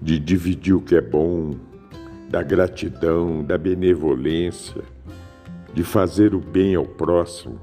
de 0.00 0.18
dividir 0.18 0.74
o 0.74 0.80
que 0.80 0.94
é 0.94 1.00
bom, 1.00 1.54
da 2.28 2.42
gratidão, 2.42 3.44
da 3.44 3.56
benevolência, 3.56 4.82
de 5.74 5.82
fazer 5.82 6.34
o 6.34 6.40
bem 6.40 6.74
ao 6.74 6.84
próximo 6.84 7.58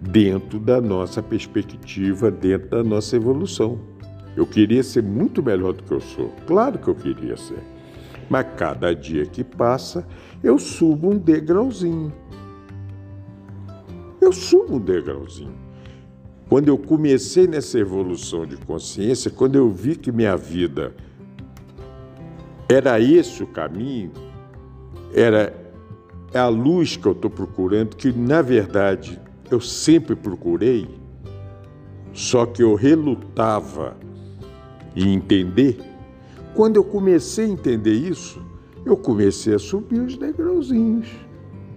dentro 0.00 0.58
da 0.58 0.80
nossa 0.80 1.22
perspectiva, 1.22 2.30
dentro 2.30 2.70
da 2.70 2.84
nossa 2.84 3.16
evolução. 3.16 3.78
Eu 4.36 4.46
queria 4.46 4.82
ser 4.82 5.02
muito 5.02 5.42
melhor 5.42 5.72
do 5.72 5.82
que 5.82 5.92
eu 5.92 6.00
sou, 6.00 6.30
claro 6.46 6.78
que 6.78 6.88
eu 6.88 6.94
queria 6.94 7.36
ser. 7.36 7.62
Mas 8.28 8.46
cada 8.56 8.94
dia 8.94 9.24
que 9.24 9.42
passa, 9.42 10.06
eu 10.42 10.58
subo 10.58 11.10
um 11.10 11.18
degrauzinho. 11.18 12.12
Eu 14.20 14.32
subo 14.32 14.76
um 14.76 14.80
degrauzinho. 14.80 15.65
Quando 16.48 16.68
eu 16.68 16.78
comecei 16.78 17.48
nessa 17.48 17.78
evolução 17.78 18.46
de 18.46 18.56
consciência, 18.56 19.30
quando 19.30 19.56
eu 19.56 19.68
vi 19.68 19.96
que 19.96 20.12
minha 20.12 20.36
vida 20.36 20.94
era 22.68 23.00
esse 23.00 23.42
o 23.42 23.46
caminho, 23.48 24.12
era 25.12 25.52
a 26.32 26.46
luz 26.46 26.96
que 26.96 27.06
eu 27.06 27.12
estou 27.12 27.30
procurando, 27.30 27.96
que 27.96 28.12
na 28.12 28.42
verdade 28.42 29.20
eu 29.50 29.60
sempre 29.60 30.14
procurei, 30.14 30.88
só 32.12 32.46
que 32.46 32.62
eu 32.62 32.76
relutava 32.76 33.96
em 34.94 35.14
entender. 35.14 35.78
Quando 36.54 36.76
eu 36.76 36.84
comecei 36.84 37.44
a 37.44 37.48
entender 37.48 37.92
isso, 37.92 38.40
eu 38.84 38.96
comecei 38.96 39.54
a 39.54 39.58
subir 39.58 40.00
os 40.00 40.16
degrauzinhos. 40.16 41.08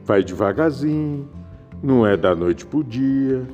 Vai 0.06 0.24
devagarzinho, 0.24 1.28
não 1.82 2.06
é 2.06 2.16
da 2.16 2.36
noite 2.36 2.66
para 2.66 2.80
o 2.80 2.84
dia, 2.84 3.48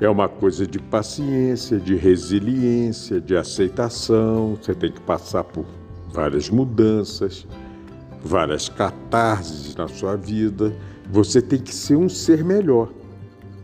é 0.00 0.08
uma 0.08 0.28
coisa 0.28 0.66
de 0.66 0.78
paciência, 0.78 1.78
de 1.78 1.94
resiliência, 1.94 3.20
de 3.20 3.36
aceitação. 3.36 4.56
Você 4.56 4.74
tem 4.74 4.90
que 4.90 5.00
passar 5.00 5.44
por 5.44 5.66
várias 6.08 6.48
mudanças, 6.48 7.46
várias 8.24 8.68
catarses 8.68 9.76
na 9.76 9.88
sua 9.88 10.16
vida. 10.16 10.74
Você 11.12 11.42
tem 11.42 11.58
que 11.60 11.74
ser 11.74 11.96
um 11.96 12.08
ser 12.08 12.42
melhor. 12.42 12.88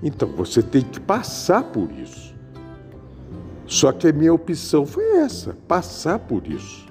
Então 0.03 0.29
você 0.29 0.63
tem 0.63 0.83
que 0.83 1.01
passar 1.01 1.65
por 1.65 1.91
isso. 1.91 2.35
Só 3.67 3.91
que 3.91 4.07
a 4.07 4.13
minha 4.13 4.33
opção 4.33 4.85
foi 4.85 5.17
essa: 5.17 5.57
passar 5.67 6.19
por 6.19 6.47
isso. 6.47 6.87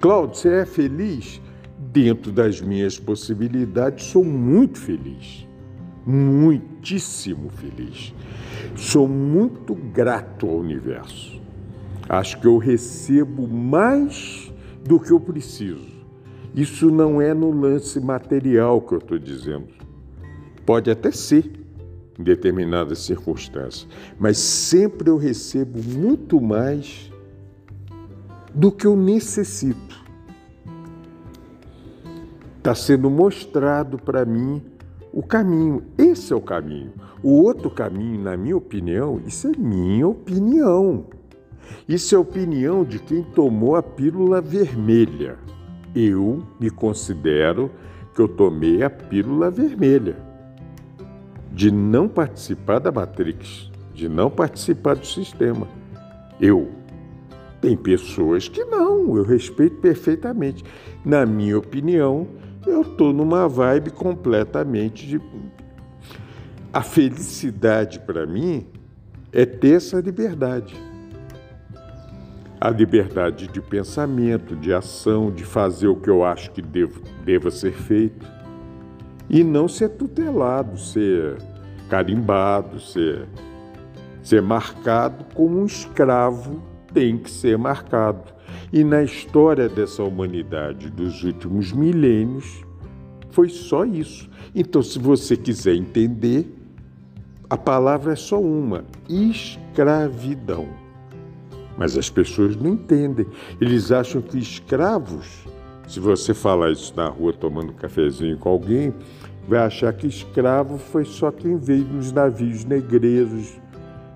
Cláudio, 0.00 0.36
você 0.36 0.48
é 0.50 0.66
feliz? 0.66 1.40
Dentro 1.78 2.30
das 2.30 2.60
minhas 2.60 2.98
possibilidades, 2.98 4.04
sou 4.04 4.22
muito 4.22 4.78
feliz. 4.78 5.45
Muitíssimo 6.06 7.50
feliz. 7.50 8.14
Sou 8.76 9.08
muito 9.08 9.74
grato 9.74 10.46
ao 10.46 10.58
universo. 10.58 11.40
Acho 12.08 12.40
que 12.40 12.46
eu 12.46 12.58
recebo 12.58 13.48
mais 13.48 14.52
do 14.84 15.00
que 15.00 15.10
eu 15.10 15.18
preciso. 15.18 15.96
Isso 16.54 16.90
não 16.90 17.20
é 17.20 17.34
no 17.34 17.50
lance 17.50 17.98
material 17.98 18.80
que 18.80 18.94
eu 18.94 18.98
estou 18.98 19.18
dizendo. 19.18 19.66
Pode 20.64 20.90
até 20.90 21.10
ser 21.10 21.50
em 22.18 22.22
determinadas 22.22 23.00
circunstâncias, 23.00 23.86
mas 24.18 24.38
sempre 24.38 25.10
eu 25.10 25.16
recebo 25.16 25.82
muito 25.82 26.40
mais 26.40 27.12
do 28.54 28.72
que 28.72 28.86
eu 28.86 28.96
necessito. 28.96 30.04
Está 32.56 32.74
sendo 32.74 33.10
mostrado 33.10 33.98
para 33.98 34.24
mim 34.24 34.62
o 35.16 35.22
caminho. 35.22 35.82
Esse 35.96 36.34
é 36.34 36.36
o 36.36 36.42
caminho. 36.42 36.92
O 37.22 37.42
outro 37.42 37.70
caminho, 37.70 38.22
na 38.22 38.36
minha 38.36 38.54
opinião, 38.54 39.18
isso 39.26 39.48
é 39.48 39.52
minha 39.56 40.06
opinião. 40.06 41.06
Isso 41.88 42.14
é 42.14 42.18
a 42.18 42.20
opinião 42.20 42.84
de 42.84 42.98
quem 42.98 43.22
tomou 43.22 43.76
a 43.76 43.82
pílula 43.82 44.42
vermelha. 44.42 45.38
Eu 45.94 46.42
me 46.60 46.68
considero 46.68 47.70
que 48.14 48.20
eu 48.20 48.28
tomei 48.28 48.82
a 48.82 48.90
pílula 48.90 49.50
vermelha 49.50 50.18
de 51.50 51.70
não 51.70 52.06
participar 52.08 52.78
da 52.78 52.92
Matrix, 52.92 53.70
de 53.94 54.10
não 54.10 54.28
participar 54.28 54.96
do 54.96 55.06
sistema. 55.06 55.66
Eu. 56.38 56.68
Tem 57.62 57.74
pessoas 57.74 58.48
que 58.48 58.62
não, 58.66 59.16
eu 59.16 59.24
respeito 59.24 59.76
perfeitamente. 59.76 60.62
Na 61.02 61.24
minha 61.24 61.56
opinião, 61.56 62.28
eu 62.66 62.82
estou 62.82 63.12
numa 63.12 63.48
vibe 63.48 63.90
completamente 63.90 65.06
de. 65.06 65.20
A 66.72 66.82
felicidade 66.82 68.00
para 68.00 68.26
mim 68.26 68.66
é 69.32 69.46
ter 69.46 69.76
essa 69.76 70.00
liberdade. 70.00 70.74
A 72.60 72.70
liberdade 72.70 73.48
de 73.48 73.60
pensamento, 73.60 74.56
de 74.56 74.72
ação, 74.72 75.30
de 75.30 75.44
fazer 75.44 75.88
o 75.88 75.96
que 75.96 76.10
eu 76.10 76.24
acho 76.24 76.50
que 76.50 76.62
devo, 76.62 77.02
deva 77.24 77.50
ser 77.50 77.72
feito 77.72 78.26
e 79.28 79.44
não 79.44 79.68
ser 79.68 79.90
tutelado, 79.90 80.78
ser 80.78 81.36
carimbado, 81.88 82.80
ser, 82.80 83.26
ser 84.22 84.42
marcado 84.42 85.24
como 85.34 85.60
um 85.60 85.66
escravo 85.66 86.62
tem 86.92 87.18
que 87.18 87.30
ser 87.30 87.58
marcado. 87.58 88.35
E 88.72 88.82
na 88.82 89.02
história 89.02 89.68
dessa 89.68 90.02
humanidade 90.02 90.90
dos 90.90 91.22
últimos 91.22 91.72
milênios, 91.72 92.64
foi 93.30 93.48
só 93.48 93.84
isso. 93.84 94.28
Então, 94.54 94.82
se 94.82 94.98
você 94.98 95.36
quiser 95.36 95.74
entender, 95.74 96.46
a 97.48 97.56
palavra 97.56 98.14
é 98.14 98.16
só 98.16 98.40
uma: 98.40 98.84
escravidão. 99.08 100.66
Mas 101.76 101.96
as 101.96 102.08
pessoas 102.08 102.56
não 102.56 102.70
entendem. 102.70 103.26
Eles 103.60 103.92
acham 103.92 104.22
que 104.22 104.38
escravos, 104.38 105.44
se 105.86 106.00
você 106.00 106.32
falar 106.32 106.70
isso 106.70 106.94
na 106.96 107.08
rua 107.08 107.32
tomando 107.32 107.70
um 107.70 107.76
cafezinho 107.76 108.38
com 108.38 108.48
alguém, 108.48 108.94
vai 109.46 109.60
achar 109.60 109.92
que 109.92 110.06
escravo 110.06 110.78
foi 110.78 111.04
só 111.04 111.30
quem 111.30 111.56
veio 111.56 111.84
nos 111.84 112.10
navios 112.12 112.64
negreiros 112.64 113.52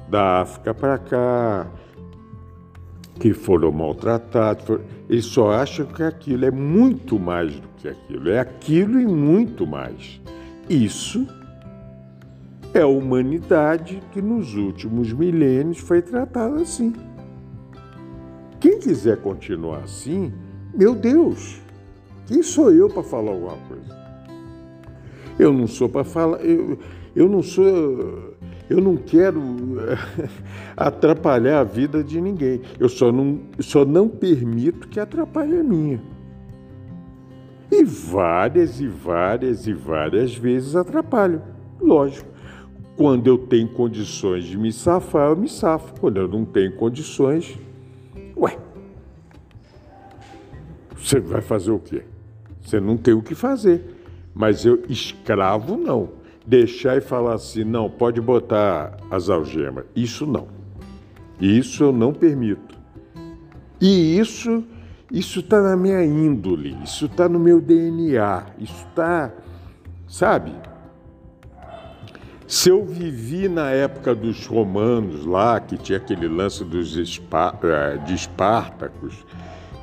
da 0.09 0.41
África 0.41 0.75
para 0.75 0.99
cá, 0.99 1.67
que 3.21 3.35
foram 3.35 3.71
maltratados. 3.71 4.65
Foram... 4.65 4.83
Eles 5.09 5.27
só 5.27 5.53
acham 5.53 5.87
que 5.87 6.03
aquilo 6.03 6.45
é 6.47 6.51
muito 6.51 7.19
mais 7.19 7.55
do 7.55 7.69
que 7.77 7.89
aquilo. 7.89 8.31
É 8.31 8.41
aquilo 8.41 8.99
e 8.99 9.07
muito 9.07 9.67
mais. 9.67 10.21
Isso 10.69 11.29
é 12.73 12.81
a 12.81 12.87
humanidade 12.87 14.03
que 14.13 14.23
nos 14.23 14.55
últimos 14.55 15.13
milênios 15.13 15.79
foi 15.79 16.01
tratada 16.01 16.63
assim. 16.63 16.95
Quem 18.59 18.79
quiser 18.79 19.17
continuar 19.19 19.81
assim, 19.81 20.33
meu 20.75 20.95
Deus, 20.95 21.61
quem 22.27 22.43
sou 22.43 22.71
eu 22.71 22.89
para 22.89 23.03
falar 23.03 23.33
alguma 23.33 23.57
coisa? 23.69 24.01
Eu 25.39 25.53
não 25.53 25.67
sou 25.67 25.89
para 25.89 26.05
falar, 26.05 26.39
eu, 26.45 26.79
eu 27.17 27.29
não 27.29 27.43
sou, 27.43 28.30
eu 28.71 28.81
não 28.81 28.97
quero 28.97 29.43
atrapalhar 30.77 31.59
a 31.59 31.65
vida 31.65 32.05
de 32.05 32.21
ninguém. 32.21 32.61
Eu 32.79 32.89
só 32.89 33.11
não, 33.11 33.41
só 33.59 33.85
não 33.85 34.09
permito 34.09 34.87
que 34.87 35.01
atrapalhe 35.01 35.59
a 35.59 35.63
minha. 35.65 36.01
E 37.69 37.83
várias 37.83 38.81
e 38.81 38.87
várias 38.87 39.67
e 39.67 39.73
várias 39.73 40.37
vezes 40.37 40.77
atrapalho. 40.77 41.43
Lógico. 41.81 42.31
Quando 42.97 43.27
eu 43.27 43.39
tenho 43.39 43.69
condições 43.69 44.45
de 44.45 44.57
me 44.57 44.73
safar, 44.73 45.31
eu 45.31 45.37
me 45.37 45.49
safo. 45.49 45.93
Quando 46.01 46.19
eu 46.19 46.29
não 46.29 46.45
tenho 46.45 46.77
condições, 46.77 47.59
ué, 48.37 48.57
você 50.97 51.19
vai 51.19 51.41
fazer 51.41 51.73
o 51.73 51.79
quê? 51.81 52.05
Você 52.61 52.79
não 52.79 52.97
tem 52.97 53.15
o 53.15 53.23
que 53.23 53.35
fazer. 53.35 53.83
Mas 54.33 54.65
eu, 54.65 54.83
escravo, 54.89 55.77
não. 55.77 56.20
Deixar 56.51 56.97
e 56.97 57.01
falar 57.01 57.35
assim, 57.35 57.63
não, 57.63 57.89
pode 57.89 58.21
botar 58.21 58.97
as 59.09 59.31
algemas. 59.31 59.85
Isso 59.95 60.27
não. 60.27 60.49
Isso 61.41 61.85
eu 61.85 61.93
não 61.93 62.13
permito. 62.13 62.77
E 63.81 64.19
isso 64.19 64.65
isso 65.13 65.41
está 65.41 65.61
na 65.61 65.77
minha 65.77 66.05
índole, 66.05 66.77
isso 66.85 67.07
está 67.07 67.29
no 67.29 67.41
meu 67.41 67.61
DNA, 67.61 68.47
isso 68.61 68.87
está, 68.89 69.33
sabe? 70.07 70.53
Se 72.47 72.69
eu 72.69 72.85
vivi 72.85 73.49
na 73.49 73.71
época 73.71 74.15
dos 74.15 74.47
romanos 74.47 75.25
lá, 75.27 75.59
que 75.59 75.77
tinha 75.77 75.99
aquele 75.99 76.29
lance 76.29 76.65
dos 76.65 76.97
eh, 76.97 77.97
de 78.07 78.15
Espartacos, 78.15 79.25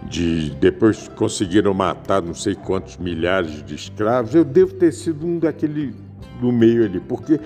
de 0.04 0.50
depois 0.52 1.10
conseguiram 1.10 1.74
matar 1.74 2.22
não 2.22 2.34
sei 2.34 2.56
quantos 2.56 2.96
milhares 2.96 3.62
de 3.66 3.76
escravos, 3.76 4.34
eu 4.34 4.46
devo 4.46 4.74
ter 4.76 4.94
sido 4.94 5.26
um 5.26 5.40
daquele 5.40 5.94
do 6.40 6.52
meio 6.52 6.86
ali, 6.86 7.00
porque 7.00 7.40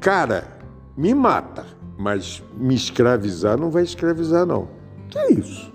cara, 0.00 0.44
me 0.96 1.14
mata, 1.14 1.64
mas 1.96 2.42
me 2.56 2.74
escravizar 2.74 3.58
não 3.58 3.70
vai 3.70 3.82
escravizar 3.82 4.44
não. 4.44 4.68
Que 5.08 5.18
é 5.18 5.32
isso? 5.32 5.72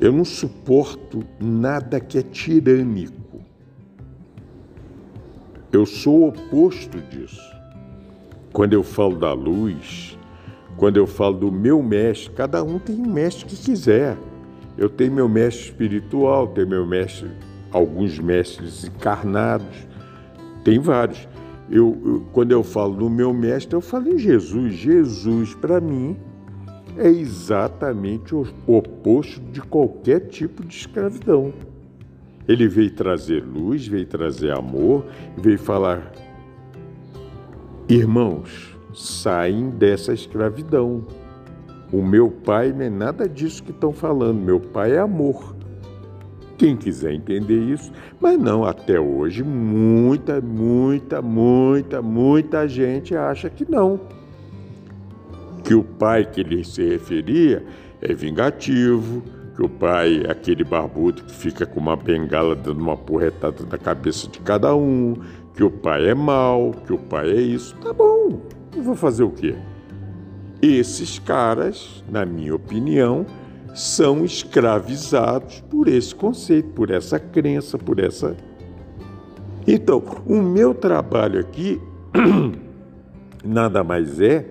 Eu 0.00 0.12
não 0.12 0.24
suporto 0.24 1.22
nada 1.38 2.00
que 2.00 2.18
é 2.18 2.22
tirânico. 2.22 3.40
Eu 5.72 5.86
sou 5.86 6.20
o 6.20 6.28
oposto 6.28 7.00
disso. 7.00 7.52
Quando 8.52 8.72
eu 8.72 8.82
falo 8.82 9.16
da 9.16 9.32
luz, 9.32 10.18
quando 10.76 10.96
eu 10.96 11.06
falo 11.06 11.38
do 11.38 11.52
meu 11.52 11.82
mestre, 11.82 12.34
cada 12.34 12.62
um 12.62 12.78
tem 12.78 12.96
um 12.96 13.12
mestre 13.12 13.46
que 13.46 13.56
quiser. 13.56 14.16
Eu 14.76 14.88
tenho 14.88 15.12
meu 15.12 15.28
mestre 15.28 15.66
espiritual, 15.66 16.48
tenho 16.48 16.68
meu 16.68 16.86
mestre, 16.86 17.30
alguns 17.70 18.18
mestres 18.18 18.84
encarnados, 18.84 19.86
tem 20.64 20.78
vários. 20.78 21.28
Eu, 21.70 21.98
eu, 22.04 22.26
quando 22.32 22.52
eu 22.52 22.62
falo 22.62 22.94
do 22.94 23.08
meu 23.08 23.32
mestre, 23.32 23.74
eu 23.74 23.80
falo 23.80 24.08
em 24.08 24.18
Jesus. 24.18 24.74
Jesus, 24.74 25.54
para 25.54 25.80
mim, 25.80 26.16
é 26.96 27.08
exatamente 27.08 28.34
o 28.34 28.46
oposto 28.66 29.40
de 29.50 29.60
qualquer 29.60 30.28
tipo 30.28 30.64
de 30.64 30.76
escravidão. 30.76 31.52
Ele 32.46 32.68
veio 32.68 32.90
trazer 32.90 33.42
luz, 33.42 33.86
veio 33.86 34.06
trazer 34.06 34.52
amor, 34.52 35.06
veio 35.36 35.58
falar: 35.58 36.12
irmãos, 37.88 38.76
saem 38.94 39.70
dessa 39.70 40.12
escravidão. 40.12 41.06
O 41.92 42.02
meu 42.02 42.30
pai 42.30 42.72
não 42.72 42.82
é 42.82 42.90
nada 42.90 43.28
disso 43.28 43.62
que 43.62 43.70
estão 43.70 43.92
falando, 43.92 44.40
meu 44.40 44.58
pai 44.58 44.92
é 44.92 44.98
amor. 44.98 45.54
Quem 46.62 46.76
quiser 46.76 47.12
entender 47.12 47.58
isso, 47.58 47.90
mas 48.20 48.38
não, 48.38 48.64
até 48.64 49.00
hoje, 49.00 49.42
muita, 49.42 50.40
muita, 50.40 51.20
muita, 51.20 52.00
muita 52.00 52.68
gente 52.68 53.16
acha 53.16 53.50
que 53.50 53.68
não. 53.68 53.98
Que 55.64 55.74
o 55.74 55.82
pai 55.82 56.24
que 56.24 56.40
ele 56.40 56.62
se 56.62 56.88
referia 56.88 57.66
é 58.00 58.14
vingativo, 58.14 59.24
que 59.56 59.62
o 59.64 59.68
pai 59.68 60.22
é 60.24 60.30
aquele 60.30 60.62
barbudo 60.62 61.24
que 61.24 61.34
fica 61.34 61.66
com 61.66 61.80
uma 61.80 61.96
bengala 61.96 62.54
dando 62.54 62.80
uma 62.80 62.96
porretada 62.96 63.66
na 63.68 63.76
cabeça 63.76 64.28
de 64.28 64.38
cada 64.38 64.72
um, 64.72 65.16
que 65.56 65.64
o 65.64 65.70
pai 65.70 66.10
é 66.10 66.14
mau, 66.14 66.70
que 66.86 66.92
o 66.92 66.98
pai 66.98 67.28
é 67.28 67.40
isso. 67.40 67.74
Tá 67.78 67.92
bom, 67.92 68.40
eu 68.76 68.84
vou 68.84 68.94
fazer 68.94 69.24
o 69.24 69.30
quê? 69.30 69.56
Esses 70.62 71.18
caras, 71.18 72.04
na 72.08 72.24
minha 72.24 72.54
opinião, 72.54 73.26
são 73.74 74.24
escravizados 74.24 75.60
por 75.70 75.88
esse 75.88 76.14
conceito, 76.14 76.70
por 76.70 76.90
essa 76.90 77.18
crença, 77.18 77.78
por 77.78 77.98
essa. 77.98 78.36
Então, 79.66 80.02
o 80.26 80.42
meu 80.42 80.74
trabalho 80.74 81.40
aqui 81.40 81.80
nada 83.44 83.82
mais 83.82 84.20
é 84.20 84.46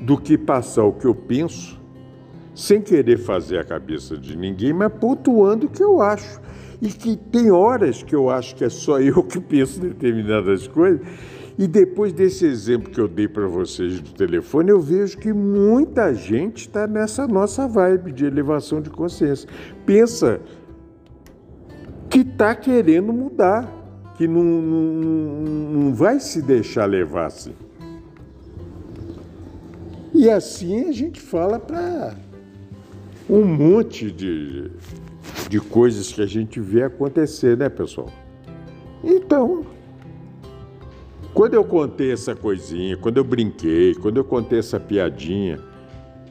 do 0.00 0.16
que 0.16 0.36
passar 0.36 0.84
o 0.84 0.92
que 0.92 1.06
eu 1.06 1.14
penso 1.14 1.78
sem 2.54 2.80
querer 2.80 3.18
fazer 3.18 3.58
a 3.58 3.64
cabeça 3.64 4.16
de 4.16 4.36
ninguém, 4.36 4.72
mas 4.72 4.92
pontuando 4.92 5.66
o 5.66 5.68
que 5.68 5.82
eu 5.82 6.00
acho. 6.00 6.40
E 6.82 6.88
que 6.88 7.16
tem 7.16 7.52
horas 7.52 8.02
que 8.02 8.14
eu 8.14 8.28
acho 8.28 8.56
que 8.56 8.64
é 8.64 8.68
só 8.68 8.98
eu 9.00 9.22
que 9.22 9.38
penso 9.38 9.80
determinadas 9.80 10.66
coisas. 10.66 11.00
E 11.58 11.66
depois 11.66 12.12
desse 12.12 12.46
exemplo 12.46 12.88
que 12.88 13.00
eu 13.00 13.08
dei 13.08 13.26
para 13.26 13.48
vocês 13.48 14.00
do 14.00 14.10
telefone, 14.12 14.70
eu 14.70 14.80
vejo 14.80 15.18
que 15.18 15.32
muita 15.32 16.14
gente 16.14 16.68
está 16.68 16.86
nessa 16.86 17.26
nossa 17.26 17.66
vibe 17.66 18.12
de 18.12 18.24
elevação 18.24 18.80
de 18.80 18.88
consciência. 18.88 19.48
Pensa 19.84 20.40
que 22.08 22.20
está 22.20 22.54
querendo 22.54 23.12
mudar, 23.12 23.68
que 24.16 24.28
não, 24.28 24.44
não, 24.44 25.02
não 25.72 25.94
vai 25.94 26.20
se 26.20 26.40
deixar 26.40 26.84
levar 26.86 27.26
assim. 27.26 27.52
E 30.14 30.30
assim 30.30 30.88
a 30.88 30.92
gente 30.92 31.20
fala 31.20 31.58
para 31.58 32.14
um 33.28 33.44
monte 33.44 34.12
de, 34.12 34.70
de 35.48 35.58
coisas 35.58 36.12
que 36.12 36.22
a 36.22 36.26
gente 36.26 36.60
vê 36.60 36.84
acontecer, 36.84 37.56
né, 37.56 37.68
pessoal? 37.68 38.08
Então, 39.02 39.66
quando 41.38 41.54
eu 41.54 41.62
contei 41.62 42.10
essa 42.10 42.34
coisinha, 42.34 42.96
quando 42.96 43.18
eu 43.18 43.22
brinquei, 43.22 43.94
quando 43.94 44.16
eu 44.16 44.24
contei 44.24 44.58
essa 44.58 44.80
piadinha, 44.80 45.60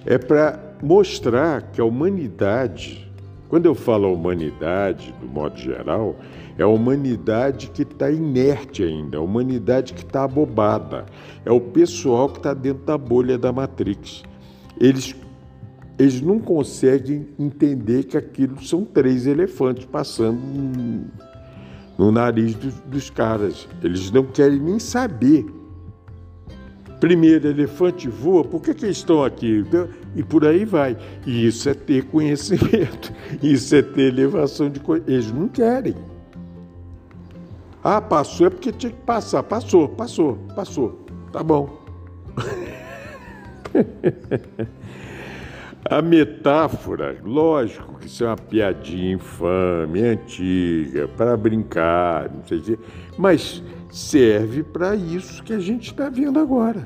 é 0.05 0.17
para 0.17 0.59
mostrar 0.83 1.61
que 1.71 1.79
a 1.79 1.85
humanidade, 1.85 3.09
quando 3.47 3.67
eu 3.67 3.73
falo 3.73 4.07
a 4.07 4.11
humanidade, 4.11 5.15
do 5.21 5.25
modo 5.25 5.57
geral, 5.57 6.17
é 6.57 6.63
a 6.63 6.67
humanidade 6.67 7.69
que 7.69 7.83
está 7.83 8.11
inerte 8.11 8.83
ainda, 8.83 9.17
a 9.17 9.21
humanidade 9.21 9.93
que 9.93 10.03
está 10.03 10.25
abobada, 10.25 11.05
é 11.45 11.51
o 11.53 11.61
pessoal 11.61 12.27
que 12.27 12.39
está 12.39 12.53
dentro 12.53 12.83
da 12.83 12.97
bolha 12.97 13.37
da 13.37 13.53
Matrix. 13.53 14.23
Eles 14.77 15.15
eles 15.97 16.19
não 16.19 16.37
conseguem 16.37 17.29
entender 17.39 18.03
que 18.03 18.17
aquilo 18.17 18.61
são 18.61 18.83
três 18.83 19.25
elefantes 19.25 19.85
passando 19.85 20.37
no 21.97 22.11
nariz 22.11 22.53
dos, 22.55 22.73
dos 22.81 23.09
caras. 23.09 23.67
Eles 23.81 24.11
não 24.11 24.23
querem 24.23 24.59
nem 24.59 24.79
saber. 24.79 25.45
Primeiro, 26.99 27.47
elefante 27.47 28.09
voa, 28.09 28.43
por 28.43 28.61
que, 28.61 28.73
que 28.73 28.85
eles 28.85 28.97
estão 28.97 29.23
aqui? 29.23 29.59
Então, 29.59 29.87
e 30.15 30.23
por 30.23 30.45
aí 30.45 30.65
vai. 30.65 30.97
E 31.25 31.45
isso 31.45 31.69
é 31.69 31.73
ter 31.73 32.05
conhecimento, 32.05 33.13
isso 33.41 33.75
é 33.75 33.83
ter 33.83 34.13
elevação 34.13 34.69
de 34.69 34.81
Eles 35.05 35.31
não 35.31 35.47
querem. 35.47 35.95
Ah, 37.83 38.01
passou 38.01 38.47
é 38.47 38.49
porque 38.49 38.71
tinha 38.71 38.91
que 38.91 39.01
passar. 39.03 39.43
Passou, 39.43 39.87
passou, 39.87 40.37
passou. 40.55 41.05
Tá 41.31 41.43
bom. 41.43 41.85
A 45.85 46.01
metáfora, 46.01 47.17
lógico 47.23 47.97
que 47.99 48.07
isso 48.07 48.23
é 48.23 48.27
uma 48.27 48.35
piadinha 48.35 49.13
infame, 49.13 50.01
antiga, 50.01 51.07
para 51.07 51.37
brincar, 51.37 52.29
não 52.29 52.45
sei 52.45 52.59
quê, 52.59 52.79
mas 53.17 53.63
serve 53.89 54.63
para 54.63 54.95
isso 54.95 55.43
que 55.43 55.53
a 55.53 55.59
gente 55.59 55.91
está 55.91 56.09
vendo 56.09 56.39
agora. 56.39 56.85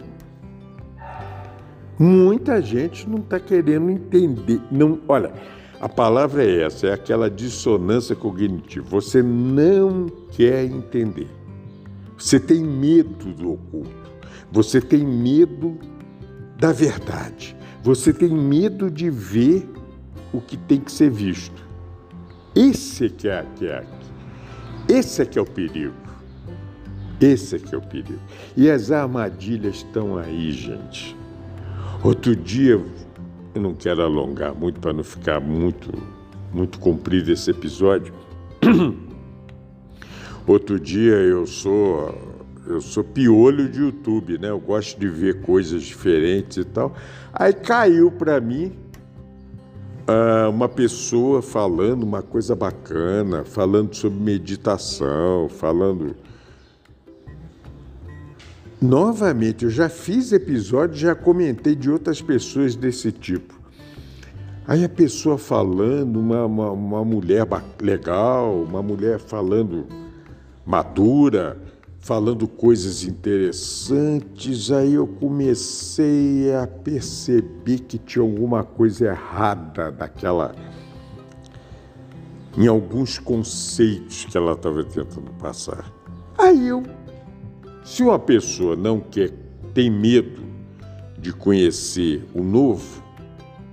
Muita 1.98 2.62
gente 2.62 3.08
não 3.08 3.20
está 3.20 3.40
querendo 3.40 3.90
entender. 3.90 4.60
Não, 4.72 5.00
olha, 5.08 5.34
a 5.80 5.90
palavra 5.90 6.44
é 6.44 6.64
essa, 6.64 6.88
é 6.88 6.94
aquela 6.94 7.30
dissonância 7.30 8.16
cognitiva. 8.16 8.88
Você 8.90 9.24
não 9.24 10.08
quer 10.30 10.64
entender. 10.66 11.28
Você 12.18 12.40
tem 12.40 12.64
medo 12.64 13.34
do 13.34 13.54
oculto. 13.54 14.12
Você 14.52 14.80
tem 14.80 15.06
medo 15.06 15.78
da 16.60 16.72
verdade. 16.72 17.56
Você 17.84 18.14
tem 18.14 18.30
medo 18.30 18.92
de 18.92 19.10
ver 19.10 19.68
o 20.32 20.40
que 20.40 20.56
tem 20.56 20.80
que 20.80 20.92
ser 20.92 21.10
visto. 21.10 21.62
Esse 22.56 23.06
é 23.06 23.10
que 23.10 23.28
é, 23.28 23.46
que 23.56 23.66
é, 23.66 23.84
esse 24.88 25.22
é 25.22 25.26
que 25.26 25.40
é 25.40 25.42
o 25.42 25.46
perigo. 25.46 25.96
Esse 27.20 27.56
é 27.56 27.60
que 27.60 27.74
é 27.74 27.78
o 27.78 27.82
perigo. 27.82 28.20
E 28.56 28.70
as 28.70 28.92
armadilhas 28.92 29.78
estão 29.78 30.18
aí, 30.18 30.52
gente. 30.52 31.16
Outro 32.04 32.36
dia, 32.36 32.84
eu 33.54 33.62
não 33.62 33.74
quero 33.74 34.02
alongar 34.02 34.54
muito 34.54 34.80
para 34.80 34.94
não 34.94 35.04
ficar 35.04 35.40
muito, 35.40 35.92
muito 36.54 36.80
comprido 36.80 37.32
esse 37.32 37.50
episódio. 37.50 38.14
Outro 40.48 40.80
dia 40.80 41.14
eu 41.14 41.46
sou 41.48 42.31
eu 42.68 42.80
sou 42.80 43.04
piolho 43.04 43.68
de 43.68 43.80
YouTube, 43.80 44.38
né? 44.38 44.50
Eu 44.50 44.60
gosto 44.60 45.00
de 45.00 45.08
ver 45.08 45.42
coisas 45.42 45.82
diferentes 45.84 46.58
e 46.58 46.64
tal. 46.64 46.96
Aí 47.34 47.54
caiu 47.54 48.12
para 48.12 48.40
mim 48.40 48.74
uh, 50.08 50.50
uma 50.50 50.70
pessoa 50.70 51.42
falando 51.42 52.04
uma 52.04 52.22
coisa 52.22 52.56
bacana, 52.56 53.44
falando 53.44 53.94
sobre 53.96 54.20
meditação, 54.20 55.50
falando. 55.50 56.16
Novamente, 58.82 59.66
eu 59.66 59.70
já 59.70 59.90
fiz 59.90 60.32
episódios, 60.32 61.00
já 61.00 61.14
comentei 61.14 61.76
de 61.76 61.90
outras 61.90 62.22
pessoas 62.22 62.76
desse 62.76 63.12
tipo. 63.12 63.60
Aí 64.68 64.84
a 64.84 64.90
pessoa 64.90 65.38
falando, 65.38 66.20
uma, 66.20 66.46
uma, 66.46 66.72
uma 66.72 67.06
mulher 67.06 67.46
legal, 67.80 68.62
uma 68.62 68.82
mulher 68.82 69.20
falando 69.20 69.86
madura, 70.66 71.58
falando 72.02 72.48
coisas 72.48 73.04
interessantes, 73.04 74.72
aí 74.72 74.96
eu 74.96 75.06
comecei 75.06 76.54
a 76.54 76.66
perceber 76.66 77.80
que 77.80 78.00
tinha 78.00 78.24
alguma 78.24 78.64
coisa 78.64 79.06
errada 79.06 79.92
daquela 79.92 80.54
em 82.58 82.68
alguns 82.68 83.18
conceitos 83.18 84.26
que 84.26 84.36
ela 84.36 84.54
estava 84.54 84.84
tentando 84.84 85.32
passar. 85.40 85.90
Aí 86.38 86.68
eu, 86.68 86.84
se 87.84 88.04
uma 88.04 88.20
pessoa 88.20 88.76
não 88.76 89.00
quer, 89.00 89.32
tem 89.74 89.90
medo 89.90 90.42
de 91.18 91.32
conhecer 91.32 92.26
o 92.34 92.44
novo, 92.44 93.02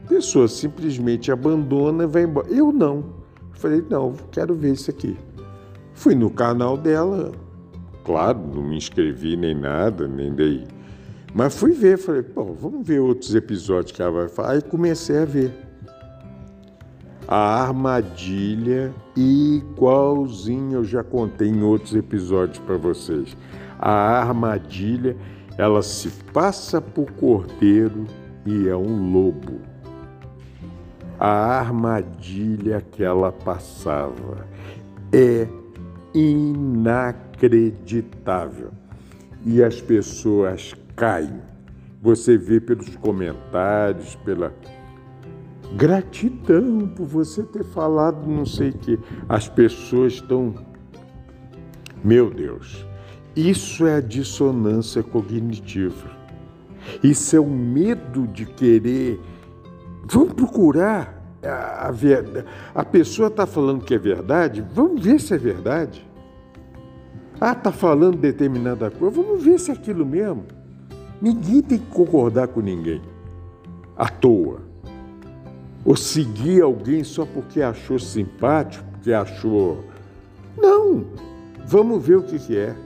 a 0.05 0.09
pessoa 0.09 0.47
simplesmente 0.47 1.33
abandona 1.33 2.05
e 2.05 2.07
vai 2.07 2.23
embora. 2.23 2.47
Eu 2.49 2.71
não. 2.73 3.17
Falei, 3.53 3.85
não, 3.91 4.15
quero 4.31 4.55
ver 4.55 4.75
isso 4.75 4.91
aqui. 4.91 5.17
Fui 5.93 6.15
no 6.15 6.31
canal 6.31 6.77
dela, 6.77 7.33
claro, 8.09 8.39
não 8.39 8.63
me 8.63 8.79
inscrevi 8.79 9.37
nem 9.37 9.55
nada, 9.55 10.09
nem 10.09 10.33
dei. 10.33 10.67
Mas 11.35 11.59
fui 11.59 11.73
ver, 11.73 11.99
falei, 11.99 12.23
pô, 12.23 12.55
vamos 12.55 12.87
ver 12.87 13.01
outros 13.01 13.35
episódios 13.35 13.93
que 13.93 14.01
ela 14.01 14.11
vai 14.11 14.29
falar. 14.31 14.53
Aí 14.53 14.63
comecei 14.63 15.19
a 15.19 15.27
ver. 15.27 15.53
A 17.29 17.65
armadilha, 17.65 18.95
igualzinho 19.15 20.79
eu 20.79 20.85
já 20.85 21.05
contei 21.05 21.49
em 21.49 21.63
outros 21.63 21.95
episódios 21.95 22.59
para 22.61 22.79
vocês. 22.79 23.37
A 23.79 24.23
armadilha, 24.23 25.15
ela 25.59 25.83
se 25.83 26.09
passa 26.33 26.81
por 26.81 27.11
cordeiro 27.13 28.07
e 28.47 28.67
é 28.67 28.75
um 28.75 29.13
lobo. 29.13 29.61
A 31.21 31.59
armadilha 31.59 32.81
que 32.81 33.05
ela 33.05 33.31
passava 33.31 34.47
é 35.13 35.47
inacreditável. 36.15 37.28
E 39.45 39.63
as 39.63 39.81
pessoas 39.81 40.75
caem. 40.97 41.41
Você 42.03 42.37
vê 42.37 42.61
pelos 42.61 42.95
comentários, 42.97 44.15
pela 44.17 44.53
gratidão 45.77 46.89
por 46.89 47.07
você 47.07 47.43
ter 47.43 47.65
falado 47.65 48.27
não 48.27 48.47
sei 48.47 48.71
o 48.71 48.79
que. 48.79 48.99
As 49.29 49.49
pessoas 49.49 50.15
estão. 50.15 50.55
Meu 52.03 52.31
Deus, 52.31 52.87
isso 53.35 53.87
é 53.87 53.97
a 53.97 54.01
dissonância 54.01 55.03
cognitiva. 55.03 56.11
Isso 57.03 57.37
é 57.37 57.41
o 57.41 57.49
medo 57.49 58.27
de 58.27 58.47
querer. 58.47 59.21
Vamos 60.05 60.33
procurar 60.33 61.19
a, 61.43 61.91
verdade. 61.91 62.47
A 62.75 62.85
pessoa 62.85 63.29
está 63.29 63.47
falando 63.47 63.85
que 63.85 63.95
é 63.95 63.99
verdade, 63.99 64.65
vamos 64.73 65.05
ver 65.05 65.21
se 65.21 65.35
é 65.35 65.39
verdade. 65.39 66.08
Ah, 67.41 67.53
está 67.53 67.71
falando 67.71 68.17
determinada 68.17 68.91
coisa, 68.91 69.23
vamos 69.23 69.43
ver 69.43 69.59
se 69.59 69.71
é 69.71 69.75
aquilo 69.75 70.05
mesmo. 70.05 70.45
Ninguém 71.21 71.63
tem 71.63 71.79
que 71.79 71.87
concordar 71.87 72.49
com 72.49 72.61
ninguém 72.61 73.01
à 73.97 74.09
toa. 74.09 74.61
Ou 75.85 75.97
seguir 75.97 76.63
alguém 76.63 77.03
só 77.05 77.25
porque 77.25 77.63
achou 77.63 77.99
simpático, 77.99 78.85
porque 78.93 79.13
achou. 79.13 79.85
Não! 80.57 81.07
Vamos 81.67 82.05
ver 82.05 82.17
o 82.17 82.23
que, 82.23 82.39
que 82.39 82.57
é. 82.57 82.77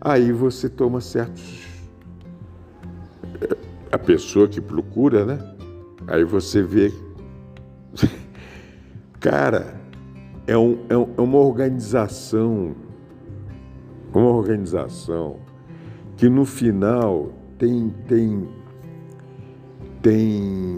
Aí 0.00 0.32
você 0.32 0.68
toma 0.68 1.00
certos. 1.00 1.62
A 3.90 3.98
pessoa 3.98 4.48
que 4.48 4.60
procura, 4.60 5.24
né? 5.24 5.38
Aí 6.06 6.24
você 6.24 6.62
vê 6.62 6.92
Cara, 9.20 9.74
é, 10.46 10.56
um, 10.56 10.78
é, 10.88 10.96
um, 10.96 11.08
é 11.16 11.20
uma 11.20 11.38
organização, 11.38 12.74
uma 14.18 14.30
organização 14.30 15.36
que 16.16 16.28
no 16.28 16.44
final 16.44 17.32
tem, 17.58 17.90
tem, 18.06 18.48
tem 20.00 20.76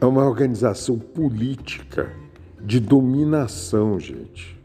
é 0.00 0.06
uma 0.06 0.24
organização 0.24 0.98
política 0.98 2.10
de 2.60 2.78
dominação, 2.78 3.98
gente. 3.98 4.56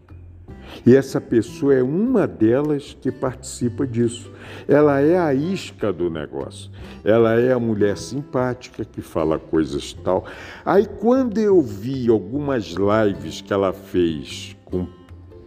E 0.86 0.96
essa 0.96 1.22
pessoa 1.22 1.74
é 1.74 1.84
uma 1.84 2.28
delas 2.28 2.98
que 3.00 3.12
participa 3.12 3.86
disso. 3.86 4.32
Ela 4.68 5.00
é 5.02 5.18
a 5.18 5.34
isca 5.34 5.94
do 5.94 6.10
negócio. 6.10 6.70
Ela 7.04 7.40
é 7.40 7.54
a 7.54 7.60
mulher 7.60 7.98
simpática 7.98 8.84
que 8.84 9.02
fala 9.02 9.40
coisas 9.40 9.94
tal. 9.94 10.26
Aí 10.66 10.86
quando 10.86 11.38
eu 11.38 11.62
vi 11.62 12.10
algumas 12.10 12.74
lives 12.76 13.42
que 13.42 13.54
ela 13.54 13.72
fez 13.72 14.56
com 14.66 14.86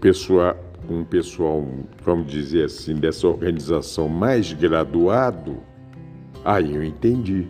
pessoa, 0.07 0.57
com 0.87 1.01
um 1.01 1.05
pessoal, 1.05 1.67
vamos 2.05 2.31
dizer 2.31 2.67
assim, 2.67 2.95
dessa 2.95 3.27
organização 3.27 4.09
mais 4.09 4.53
graduado, 4.53 5.57
aí 6.45 6.77
eu 6.77 6.85
entendi. 6.85 7.49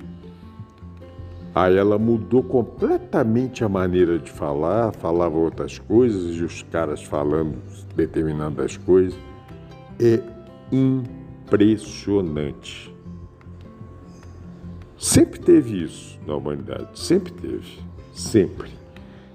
Aí 1.54 1.76
ela 1.76 1.98
mudou 1.98 2.42
completamente 2.42 3.62
a 3.62 3.68
maneira 3.68 4.18
de 4.18 4.30
falar, 4.30 4.90
falava 4.92 5.36
outras 5.36 5.78
coisas 5.78 6.34
e 6.34 6.42
os 6.42 6.62
caras 6.62 7.02
falando 7.02 7.58
determinadas 7.94 8.78
coisas. 8.78 9.18
É 10.00 10.18
impressionante. 10.72 12.90
Sempre 14.96 15.40
teve 15.40 15.84
isso 15.84 16.18
na 16.26 16.36
humanidade, 16.36 16.98
sempre 16.98 17.34
teve, 17.34 17.80
sempre. 18.14 18.70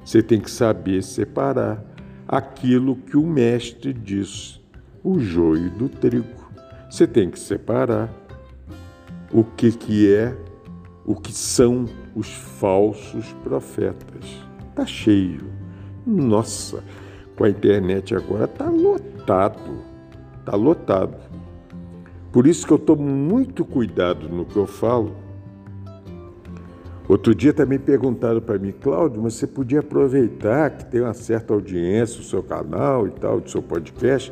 Você 0.04 0.24
tem 0.24 0.42
que 0.42 0.50
saber 0.50 1.04
separar 1.04 1.91
aquilo 2.32 2.96
que 2.96 3.18
o 3.18 3.28
mestre 3.28 3.92
diz, 3.92 4.62
o 5.04 5.20
joio 5.20 5.70
do 5.72 5.90
trigo. 5.90 6.50
Você 6.90 7.06
tem 7.06 7.30
que 7.30 7.38
separar 7.38 8.10
o 9.34 9.44
que, 9.44 9.74
que 9.74 10.14
é, 10.16 10.34
o 11.06 11.14
que 11.14 11.34
são 11.34 11.86
os 12.16 12.32
falsos 12.32 13.34
profetas. 13.44 14.26
Tá 14.74 14.86
cheio. 14.86 15.52
Nossa, 16.08 16.82
com 17.36 17.44
a 17.44 17.50
internet 17.50 18.16
agora 18.16 18.48
tá 18.48 18.70
lotado. 18.70 19.84
Tá 20.46 20.56
lotado. 20.56 21.18
Por 22.32 22.48
isso 22.48 22.66
que 22.66 22.72
eu 22.72 22.80
tomo 22.80 23.04
muito 23.04 23.66
cuidado 23.66 24.30
no 24.30 24.46
que 24.46 24.56
eu 24.56 24.66
falo. 24.66 25.16
Outro 27.12 27.36
dia 27.36 27.52
também 27.52 27.78
perguntaram 27.78 28.40
para 28.40 28.58
mim, 28.58 28.72
Cláudio, 28.72 29.22
mas 29.22 29.34
você 29.34 29.46
podia 29.46 29.82
aproveitar 29.82 30.70
que 30.70 30.86
tem 30.86 31.02
uma 31.02 31.14
certa 31.14 31.54
audiência 31.54 32.22
o 32.22 32.24
seu 32.24 32.42
canal 32.42 33.06
e 33.06 33.12
tal, 33.12 33.42
do 33.42 33.50
seu 33.50 33.62
podcast, 33.62 34.32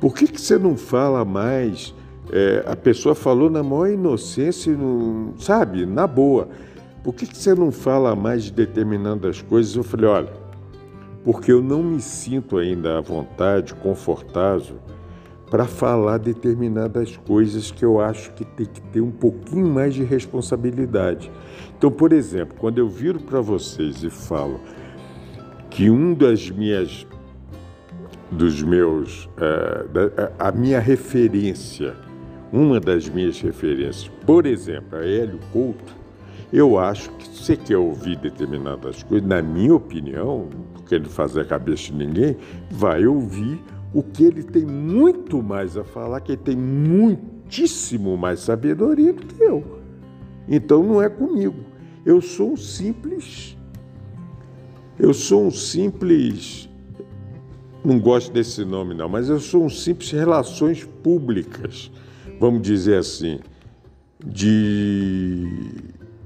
por 0.00 0.14
que, 0.14 0.26
que 0.26 0.40
você 0.40 0.56
não 0.56 0.74
fala 0.74 1.22
mais? 1.22 1.94
É, 2.32 2.64
a 2.66 2.74
pessoa 2.74 3.14
falou 3.14 3.50
na 3.50 3.62
maior 3.62 3.90
inocência, 3.90 4.72
no, 4.72 5.34
sabe, 5.38 5.84
na 5.84 6.06
boa. 6.06 6.48
Por 7.02 7.14
que, 7.14 7.26
que 7.26 7.36
você 7.36 7.54
não 7.54 7.70
fala 7.70 8.16
mais 8.16 8.44
de 8.44 8.52
determinadas 8.52 9.42
coisas? 9.42 9.76
Eu 9.76 9.84
falei, 9.84 10.06
olha, 10.06 10.32
porque 11.22 11.52
eu 11.52 11.60
não 11.60 11.82
me 11.82 12.00
sinto 12.00 12.56
ainda 12.56 12.96
à 12.96 13.00
vontade, 13.02 13.74
confortável 13.74 14.78
para 15.54 15.66
falar 15.66 16.18
determinadas 16.18 17.16
coisas 17.16 17.70
que 17.70 17.84
eu 17.84 18.00
acho 18.00 18.32
que 18.32 18.44
tem 18.44 18.66
que 18.66 18.80
ter 18.80 19.00
um 19.00 19.12
pouquinho 19.12 19.68
mais 19.68 19.94
de 19.94 20.02
responsabilidade. 20.02 21.30
Então, 21.78 21.92
por 21.92 22.12
exemplo, 22.12 22.56
quando 22.58 22.78
eu 22.78 22.88
viro 22.88 23.20
para 23.20 23.40
vocês 23.40 24.02
e 24.02 24.10
falo 24.10 24.60
que 25.70 25.88
um 25.88 26.12
das 26.12 26.50
minhas 26.50 27.06
dos 28.32 28.60
meus 28.64 29.30
é, 29.36 30.32
a 30.40 30.50
minha 30.50 30.80
referência, 30.80 31.94
uma 32.52 32.80
das 32.80 33.08
minhas 33.08 33.40
referências, 33.40 34.10
por 34.26 34.46
exemplo, 34.46 34.98
a 34.98 35.06
Hélio 35.06 35.38
Couto, 35.52 35.94
eu 36.52 36.76
acho 36.80 37.12
que 37.12 37.28
se 37.28 37.44
você 37.44 37.56
quer 37.56 37.76
ouvir 37.76 38.16
determinadas 38.16 39.04
coisas, 39.04 39.28
na 39.28 39.40
minha 39.40 39.76
opinião, 39.76 40.48
não 40.74 40.82
querendo 40.82 41.10
fazer 41.10 41.42
a 41.42 41.44
cabeça 41.44 41.92
de 41.92 41.94
ninguém, 41.94 42.36
vai 42.72 43.06
ouvir 43.06 43.62
o 43.94 44.02
que 44.02 44.24
ele 44.24 44.42
tem 44.42 44.66
muito 44.66 45.40
mais 45.40 45.76
a 45.76 45.84
falar, 45.84 46.20
que 46.20 46.32
ele 46.32 46.42
tem 46.42 46.56
muitíssimo 46.56 48.16
mais 48.16 48.40
sabedoria 48.40 49.12
do 49.12 49.24
que 49.24 49.40
eu. 49.40 49.80
Então 50.48 50.82
não 50.82 51.00
é 51.00 51.08
comigo. 51.08 51.54
Eu 52.04 52.20
sou 52.20 52.52
um 52.52 52.56
simples. 52.56 53.56
Eu 54.98 55.14
sou 55.14 55.46
um 55.46 55.50
simples. 55.50 56.68
Não 57.84 58.00
gosto 58.00 58.32
desse 58.32 58.64
nome, 58.64 58.94
não, 58.94 59.08
mas 59.08 59.28
eu 59.28 59.38
sou 59.38 59.64
um 59.64 59.68
simples 59.68 60.10
relações 60.10 60.84
públicas, 61.02 61.90
vamos 62.40 62.62
dizer 62.62 62.96
assim, 62.96 63.38
de, 64.24 65.46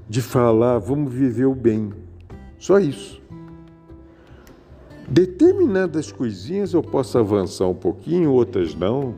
de 0.07 0.21
falar, 0.21 0.79
vamos 0.79 1.13
viver 1.13 1.45
o 1.45 1.53
bem. 1.53 1.91
Só 2.57 2.79
isso. 2.79 3.21
Determinadas 5.11 6.11
coisinhas 6.11 6.73
eu 6.73 6.83
posso 6.83 7.17
avançar 7.17 7.65
um 7.67 7.73
pouquinho, 7.73 8.31
outras 8.31 8.75
não. 8.75 9.15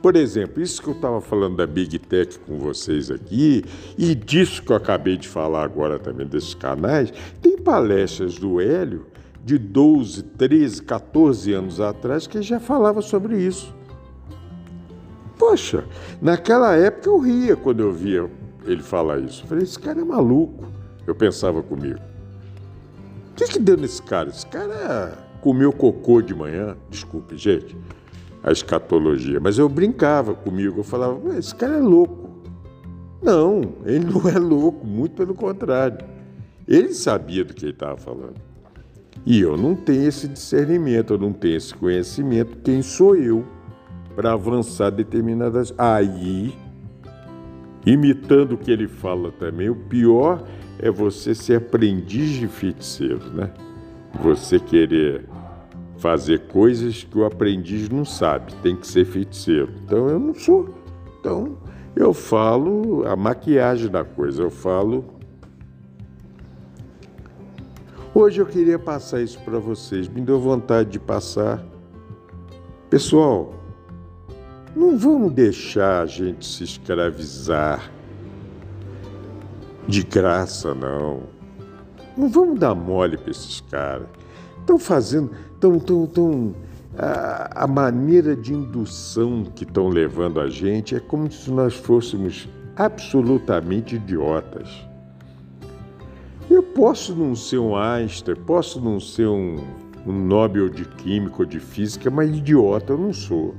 Por 0.00 0.16
exemplo, 0.16 0.62
isso 0.62 0.80
que 0.80 0.88
eu 0.88 0.94
estava 0.94 1.20
falando 1.20 1.56
da 1.56 1.66
Big 1.66 1.98
Tech 1.98 2.38
com 2.38 2.58
vocês 2.58 3.10
aqui, 3.10 3.62
e 3.98 4.14
disso 4.14 4.62
que 4.62 4.72
eu 4.72 4.76
acabei 4.76 5.18
de 5.18 5.28
falar 5.28 5.64
agora 5.64 5.98
também 5.98 6.26
desses 6.26 6.54
canais, 6.54 7.12
tem 7.42 7.58
palestras 7.58 8.36
do 8.36 8.58
Hélio 8.58 9.06
de 9.44 9.58
12, 9.58 10.22
13, 10.22 10.82
14 10.82 11.52
anos 11.52 11.80
atrás 11.80 12.26
que 12.26 12.40
já 12.40 12.58
falava 12.58 13.02
sobre 13.02 13.36
isso. 13.36 13.74
Poxa, 15.38 15.84
naquela 16.22 16.74
época 16.74 17.10
eu 17.10 17.18
ria 17.18 17.54
quando 17.54 17.80
eu 17.80 17.92
via 17.92 18.30
ele 18.64 18.82
falar 18.82 19.18
isso. 19.18 19.42
Eu 19.44 19.48
falei, 19.48 19.64
esse 19.64 19.78
cara 19.78 20.00
é 20.00 20.04
maluco. 20.04 20.64
Eu 21.06 21.14
pensava 21.14 21.62
comigo. 21.62 22.00
O 23.36 23.38
que, 23.38 23.48
que 23.48 23.58
deu 23.58 23.76
nesse 23.76 24.00
cara? 24.00 24.30
Esse 24.30 24.46
cara 24.46 25.18
comeu 25.42 25.70
cocô 25.70 26.22
de 26.22 26.34
manhã. 26.34 26.74
Desculpe, 26.88 27.36
gente, 27.36 27.76
a 28.42 28.50
escatologia. 28.50 29.38
Mas 29.38 29.58
eu 29.58 29.68
brincava 29.68 30.32
comigo. 30.34 30.80
Eu 30.80 30.84
falava, 30.84 31.36
esse 31.36 31.54
cara 31.54 31.74
é 31.74 31.80
louco. 31.80 32.30
Não, 33.22 33.74
ele 33.84 34.06
não 34.06 34.26
é 34.26 34.38
louco, 34.38 34.86
muito 34.86 35.16
pelo 35.16 35.34
contrário. 35.34 35.98
Ele 36.66 36.94
sabia 36.94 37.44
do 37.44 37.52
que 37.52 37.66
ele 37.66 37.72
estava 37.72 37.98
falando. 37.98 38.40
E 39.26 39.38
eu 39.38 39.54
não 39.54 39.74
tenho 39.76 40.08
esse 40.08 40.26
discernimento, 40.26 41.12
eu 41.12 41.18
não 41.18 41.30
tenho 41.30 41.58
esse 41.58 41.74
conhecimento. 41.74 42.56
Quem 42.64 42.80
sou 42.80 43.14
eu 43.14 43.44
para 44.14 44.32
avançar 44.32 44.88
determinadas. 44.88 45.74
Aí, 45.76 46.56
imitando 47.84 48.52
o 48.52 48.56
que 48.56 48.70
ele 48.70 48.88
fala 48.88 49.30
também, 49.32 49.68
o 49.68 49.76
pior 49.76 50.42
é 50.78 50.90
você 50.90 51.34
ser 51.34 51.56
aprendiz 51.56 52.30
de 52.30 52.48
feiticeiro, 52.48 53.30
né? 53.32 53.50
Você 54.22 54.58
querer 54.58 55.24
fazer 55.98 56.46
coisas 56.48 57.04
que 57.04 57.18
o 57.18 57.24
aprendiz 57.24 57.88
não 57.88 58.04
sabe, 58.04 58.54
tem 58.62 58.76
que 58.76 58.86
ser 58.86 59.04
feiticeiro. 59.04 59.72
Então 59.84 60.08
eu 60.08 60.18
não 60.18 60.34
sou. 60.34 60.74
Então 61.20 61.56
eu 61.94 62.12
falo 62.12 63.06
a 63.06 63.16
maquiagem 63.16 63.90
da 63.90 64.04
coisa, 64.04 64.42
eu 64.42 64.50
falo. 64.50 65.04
Hoje 68.14 68.40
eu 68.40 68.46
queria 68.46 68.78
passar 68.78 69.20
isso 69.20 69.38
para 69.40 69.58
vocês, 69.58 70.08
me 70.08 70.20
deu 70.20 70.40
vontade 70.40 70.90
de 70.90 70.98
passar. 70.98 71.62
Pessoal, 72.88 73.54
não 74.74 74.96
vamos 74.96 75.32
deixar 75.32 76.02
a 76.02 76.06
gente 76.06 76.46
se 76.46 76.64
escravizar 76.64 77.90
de 79.88 80.02
graça, 80.02 80.74
não. 80.74 81.22
Não 82.16 82.28
vamos 82.28 82.58
dar 82.58 82.74
mole 82.74 83.16
para 83.16 83.30
esses 83.30 83.60
caras. 83.60 84.06
Estão 84.60 84.78
fazendo, 84.78 85.30
estão, 85.54 85.78
tão, 85.78 86.06
tão, 86.06 86.54
a, 86.98 87.64
a 87.64 87.66
maneira 87.66 88.34
de 88.34 88.52
indução 88.52 89.44
que 89.54 89.64
estão 89.64 89.88
levando 89.88 90.40
a 90.40 90.48
gente 90.48 90.94
é 90.94 91.00
como 91.00 91.30
se 91.30 91.50
nós 91.50 91.74
fôssemos 91.74 92.48
absolutamente 92.74 93.96
idiotas. 93.96 94.68
Eu 96.50 96.62
posso 96.62 97.14
não 97.14 97.34
ser 97.34 97.58
um 97.58 97.76
Einstein, 97.76 98.36
posso 98.36 98.80
não 98.80 98.98
ser 98.98 99.26
um, 99.26 99.56
um 100.06 100.12
Nobel 100.12 100.68
de 100.68 100.84
Química 100.84 101.36
ou 101.40 101.44
de 101.44 101.60
Física, 101.60 102.10
mas 102.10 102.30
idiota 102.30 102.92
eu 102.92 102.98
não 102.98 103.12
sou. 103.12 103.54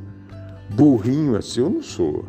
Burrinho 0.71 1.37
assim 1.37 1.61
eu 1.61 1.69
não 1.69 1.81
sou 1.83 2.25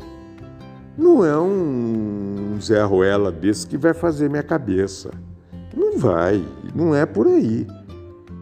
não 0.99 1.25
é 1.25 1.39
um 1.39 2.59
Zé 2.61 2.83
Ruela 2.83 3.31
desse 3.31 3.65
que 3.67 3.79
vai 3.79 3.95
fazer 3.95 4.29
minha 4.29 4.43
cabeça. 4.43 5.13
Não 5.75 5.97
vai, 5.97 6.45
não 6.75 6.93
é 6.93 7.07
por 7.07 7.29
aí. 7.29 7.65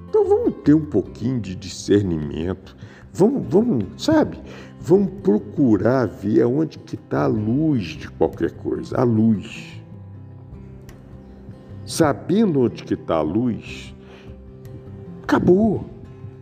Então 0.09 0.27
vamos 0.27 0.55
ter 0.65 0.73
um 0.73 0.87
pouquinho 0.87 1.39
de 1.39 1.55
discernimento. 1.55 2.75
Vamos, 3.13 3.45
vamos, 3.51 3.85
sabe? 4.03 4.41
Vamos 4.81 5.11
procurar 5.23 6.07
ver 6.07 6.45
onde 6.47 6.79
que 6.79 6.95
está 6.95 7.25
a 7.25 7.27
luz 7.27 7.89
de 7.89 8.09
qualquer 8.13 8.53
coisa, 8.53 8.97
a 8.97 9.05
luz. 9.05 9.83
Sabendo 11.85 12.61
onde 12.61 12.85
que 12.85 12.95
está 12.95 13.17
a 13.17 13.23
luz, 13.23 13.95
acabou. 15.23 15.85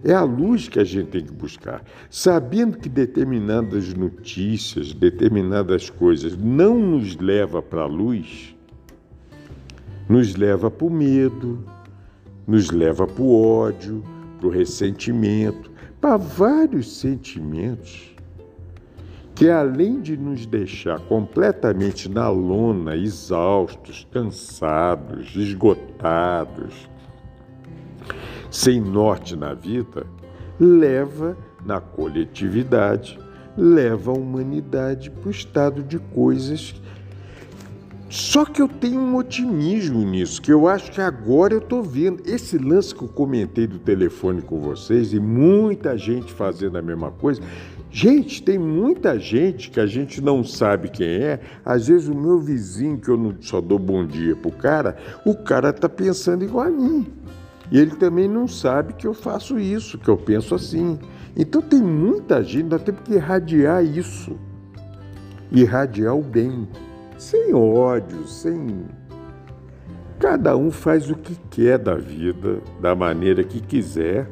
É 0.05 0.13
a 0.13 0.23
luz 0.23 0.69
que 0.69 0.79
a 0.79 0.85
gente 0.85 1.09
tem 1.09 1.25
que 1.25 1.33
buscar. 1.33 1.83
Sabendo 2.11 2.77
que 2.77 2.91
determinadas 2.91 3.95
notícias, 3.95 4.93
determinadas 4.93 5.89
coisas 5.89 6.37
não 6.37 6.79
nos 6.79 7.17
leva 7.17 7.63
para 7.63 7.83
a 7.83 7.87
luz, 7.87 8.55
nos 10.07 10.37
leva 10.37 10.71
para 10.71 10.87
o 10.87 10.91
medo, 10.91 11.65
nos 12.47 12.71
leva 12.71 13.07
para 13.07 13.23
o 13.23 13.35
ódio, 13.35 14.05
para 14.39 14.47
o 14.47 14.51
ressentimento, 14.51 15.71
para 15.99 16.19
vários 16.19 16.99
sentimentos 16.99 18.15
que 19.35 19.51
além 19.51 20.01
de 20.01 20.17
nos 20.17 20.47
deixar 20.47 21.01
completamente 21.01 22.09
na 22.09 22.29
lona, 22.29 22.97
exaustos, 22.97 24.07
cansados, 24.13 25.35
esgotados, 25.35 26.89
sem 28.55 28.81
norte 28.81 29.35
na 29.35 29.53
vida, 29.53 30.07
leva 30.61 31.37
na 31.67 31.81
coletividade, 31.81 33.19
leva 33.59 34.13
a 34.13 34.15
humanidade 34.15 35.11
para 35.11 35.27
o 35.27 35.31
estado 35.31 35.83
de 35.83 35.99
coisas. 35.99 36.73
Só 38.09 38.45
que 38.45 38.63
eu 38.63 38.69
tenho 38.69 39.01
um 39.01 39.17
otimismo 39.17 40.05
nisso, 40.05 40.41
que 40.41 40.53
eu 40.53 40.69
acho 40.69 40.93
que 40.93 41.01
agora 41.01 41.53
eu 41.53 41.59
estou 41.59 41.83
vendo. 41.83 42.23
Esse 42.25 42.57
lance 42.57 42.95
que 42.95 43.03
eu 43.03 43.09
comentei 43.09 43.67
do 43.67 43.81
telefone 43.81 44.41
com 44.41 44.61
vocês 44.61 45.13
e 45.13 45.19
muita 45.19 45.99
gente 45.99 46.33
fazendo 46.33 46.79
a 46.79 46.83
mesma 46.83 47.11
coisa. 47.11 47.43
Gente, 47.91 48.41
tem 48.41 48.57
muita 48.57 49.19
gente 49.19 49.69
que 49.69 49.81
a 49.81 49.87
gente 49.87 50.21
não 50.21 50.45
sabe 50.45 50.91
quem 50.91 51.09
é. 51.09 51.41
Às 51.65 51.89
vezes 51.89 52.07
o 52.07 52.15
meu 52.15 52.39
vizinho, 52.39 52.99
que 52.99 53.09
eu 53.09 53.35
só 53.41 53.61
dou 53.61 53.81
bom 53.81 54.07
dia 54.07 54.37
pro 54.37 54.53
cara, 54.53 54.97
o 55.27 55.35
cara 55.35 55.73
tá 55.73 55.89
pensando 55.89 56.45
igual 56.45 56.69
a 56.69 56.71
mim. 56.71 57.24
E 57.75 57.79
ele 57.79 57.97
também 57.97 58.29
não 58.29 58.47
sabe 58.47 58.93
que 58.93 59.05
eu 59.05 59.13
faço 59.13 59.59
isso, 59.59 59.99
que 59.99 60.09
eu 60.09 60.17
penso 60.17 60.55
assim. 60.55 60.97
Então 61.37 61.61
tem 61.61 61.83
muita 61.83 62.41
gente, 62.41 62.69
nós 62.71 62.81
temos 62.85 63.01
que 63.01 63.15
irradiar 63.15 63.85
isso. 63.85 64.39
Irradiar 65.51 66.17
o 66.17 66.23
bem, 66.23 66.69
sem 67.19 67.53
ódio, 67.53 68.29
sem. 68.29 68.87
Cada 70.21 70.57
um 70.57 70.71
faz 70.71 71.11
o 71.11 71.17
que 71.17 71.35
quer 71.51 71.77
da 71.77 71.97
vida, 71.97 72.63
da 72.81 72.95
maneira 72.95 73.43
que 73.43 73.61
quiser, 73.61 74.31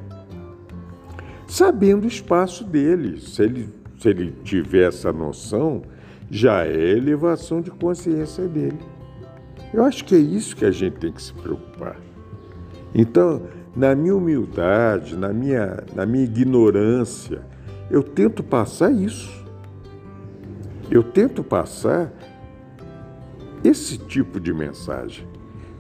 sabendo 1.49 2.05
o 2.05 2.09
espaço 2.09 2.63
dele. 2.63 3.21
Se 3.21 3.43
ele, 3.43 3.69
se 3.99 4.09
ele 4.09 4.37
tiver 4.45 4.87
essa 4.87 5.13
noção, 5.13 5.83
já 6.31 6.65
é 6.65 6.93
elevação 6.93 7.61
de 7.61 7.73
consciência 7.73 8.47
dele. 8.47 8.79
Eu 9.75 9.83
acho 9.83 10.05
que 10.05 10.15
é 10.15 10.19
isso 10.19 10.55
que 10.55 10.65
a 10.65 10.71
gente 10.71 10.99
tem 10.99 11.11
que 11.11 11.21
se 11.21 11.33
preocupar. 11.33 12.12
Então, 12.95 13.43
na 13.75 13.95
minha 13.95 14.15
humildade, 14.15 15.17
na 15.17 15.33
minha, 15.33 15.83
na 15.95 16.05
minha 16.05 16.25
ignorância, 16.25 17.43
eu 17.91 18.03
tento 18.03 18.43
passar 18.43 18.93
isso. 18.93 19.43
Eu 20.91 21.03
tento 21.03 21.43
passar 21.43 22.13
esse 23.65 23.97
tipo 23.97 24.39
de 24.39 24.53
mensagem. 24.53 25.27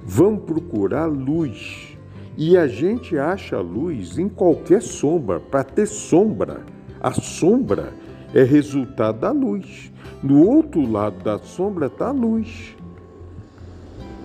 Vamos 0.02 0.44
procurar 0.44 1.06
luz. 1.06 1.96
E 2.36 2.56
a 2.56 2.66
gente 2.66 3.18
acha 3.18 3.60
luz 3.60 4.18
em 4.18 4.28
qualquer 4.28 4.80
sombra, 4.80 5.38
para 5.38 5.62
ter 5.62 5.86
sombra. 5.86 6.62
A 6.98 7.12
sombra 7.12 7.92
é 8.34 8.42
resultado 8.42 9.20
da 9.20 9.30
luz. 9.30 9.92
No 10.22 10.46
outro 10.48 10.90
lado 10.90 11.22
da 11.22 11.38
sombra 11.38 11.86
está 11.86 12.08
a 12.08 12.12
luz. 12.12 12.74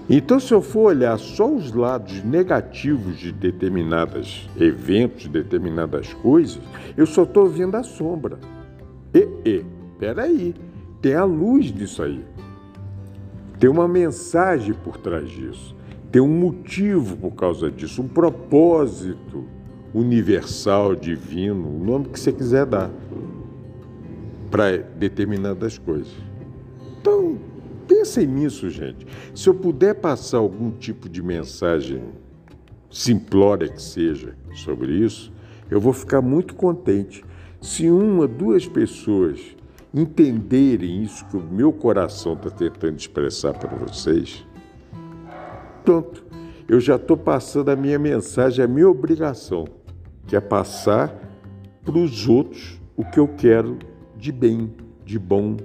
Então, 0.10 0.40
se 0.40 0.54
eu 0.54 0.62
for 0.62 0.96
olhar 0.96 1.18
só 1.20 1.54
os 1.54 1.74
lados 1.74 2.24
negativos 2.24 3.18
de 3.18 3.32
determinados 3.32 4.50
eventos, 4.58 5.24
de 5.24 5.30
determinadas 5.30 6.14
coisas, 6.14 6.62
eu 6.96 7.06
só 7.06 7.24
estou 7.24 7.50
vendo 7.50 7.76
a 7.76 7.84
sombra. 7.84 8.40
E, 9.14 9.28
e, 9.46 9.66
peraí, 10.00 10.56
tem 11.02 11.14
a 11.14 11.26
luz 11.26 11.74
disso 11.74 12.02
aí. 12.04 12.24
Tem 13.60 13.70
uma 13.70 13.88
mensagem 13.88 14.74
por 14.74 14.98
trás 14.98 15.30
disso. 15.30 15.76
Tem 16.10 16.22
um 16.22 16.28
motivo 16.28 17.18
por 17.18 17.32
causa 17.32 17.70
disso, 17.70 18.02
um 18.02 18.08
propósito 18.08 19.44
universal, 19.94 20.96
divino, 20.96 21.68
o 21.68 21.84
nome 21.84 22.06
que 22.06 22.20
você 22.20 22.32
quiser 22.32 22.66
dar 22.66 22.90
para 24.50 24.78
determinadas 24.78 25.78
coisas. 25.78 26.27
Pensem 28.08 28.26
nisso, 28.26 28.70
gente. 28.70 29.06
Se 29.36 29.50
eu 29.50 29.54
puder 29.54 29.96
passar 29.96 30.38
algum 30.38 30.72
tipo 30.72 31.10
de 31.10 31.22
mensagem 31.22 32.02
simplória 32.90 33.68
que 33.68 33.82
seja 33.82 34.34
sobre 34.54 34.94
isso, 34.94 35.30
eu 35.70 35.82
vou 35.82 35.92
ficar 35.92 36.22
muito 36.22 36.56
contente. 36.56 37.22
Se 37.60 37.92
uma, 37.92 38.26
duas 38.26 38.66
pessoas 38.66 39.42
entenderem 39.94 41.04
isso 41.04 41.26
que 41.26 41.36
o 41.36 41.42
meu 41.42 41.74
coração 41.74 42.32
está 42.32 42.50
tentando 42.50 42.98
expressar 42.98 43.54
para 43.54 43.76
vocês, 43.76 44.48
pronto, 45.84 46.24
eu 46.66 46.80
já 46.80 46.96
estou 46.96 47.18
passando 47.18 47.68
a 47.72 47.76
minha 47.76 48.00
mensagem, 48.00 48.64
a 48.64 48.70
minha 48.70 48.90
obrigação, 48.90 49.66
que 50.26 50.34
é 50.34 50.40
passar 50.40 51.14
para 51.84 51.98
os 51.98 52.26
outros 52.26 52.80
o 52.96 53.04
que 53.04 53.20
eu 53.20 53.28
quero 53.28 53.78
de 54.16 54.32
bem, 54.32 54.74
de 55.04 55.20
bom, 55.20 55.58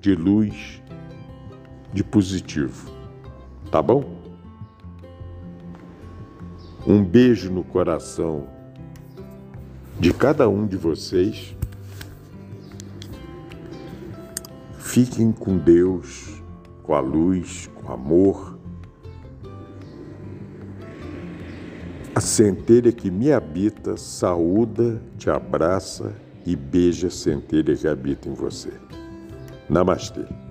de 0.00 0.14
luz, 0.14 0.77
de 1.92 2.04
positivo. 2.04 2.90
Tá 3.70 3.82
bom? 3.82 4.18
Um 6.86 7.04
beijo 7.04 7.50
no 7.50 7.62
coração 7.62 8.48
de 9.98 10.12
cada 10.12 10.48
um 10.48 10.66
de 10.66 10.76
vocês. 10.76 11.54
Fiquem 14.78 15.32
com 15.32 15.58
Deus, 15.58 16.42
com 16.82 16.94
a 16.94 17.00
luz, 17.00 17.68
com 17.74 17.92
amor. 17.92 18.58
A 22.14 22.20
centelha 22.20 22.90
que 22.90 23.10
me 23.10 23.32
habita 23.32 23.96
saúda, 23.96 25.00
te 25.18 25.28
abraça 25.28 26.16
e 26.44 26.56
beija 26.56 27.08
a 27.08 27.10
centelha 27.10 27.76
que 27.76 27.86
habita 27.86 28.28
em 28.28 28.34
você. 28.34 28.72
Namastê. 29.68 30.47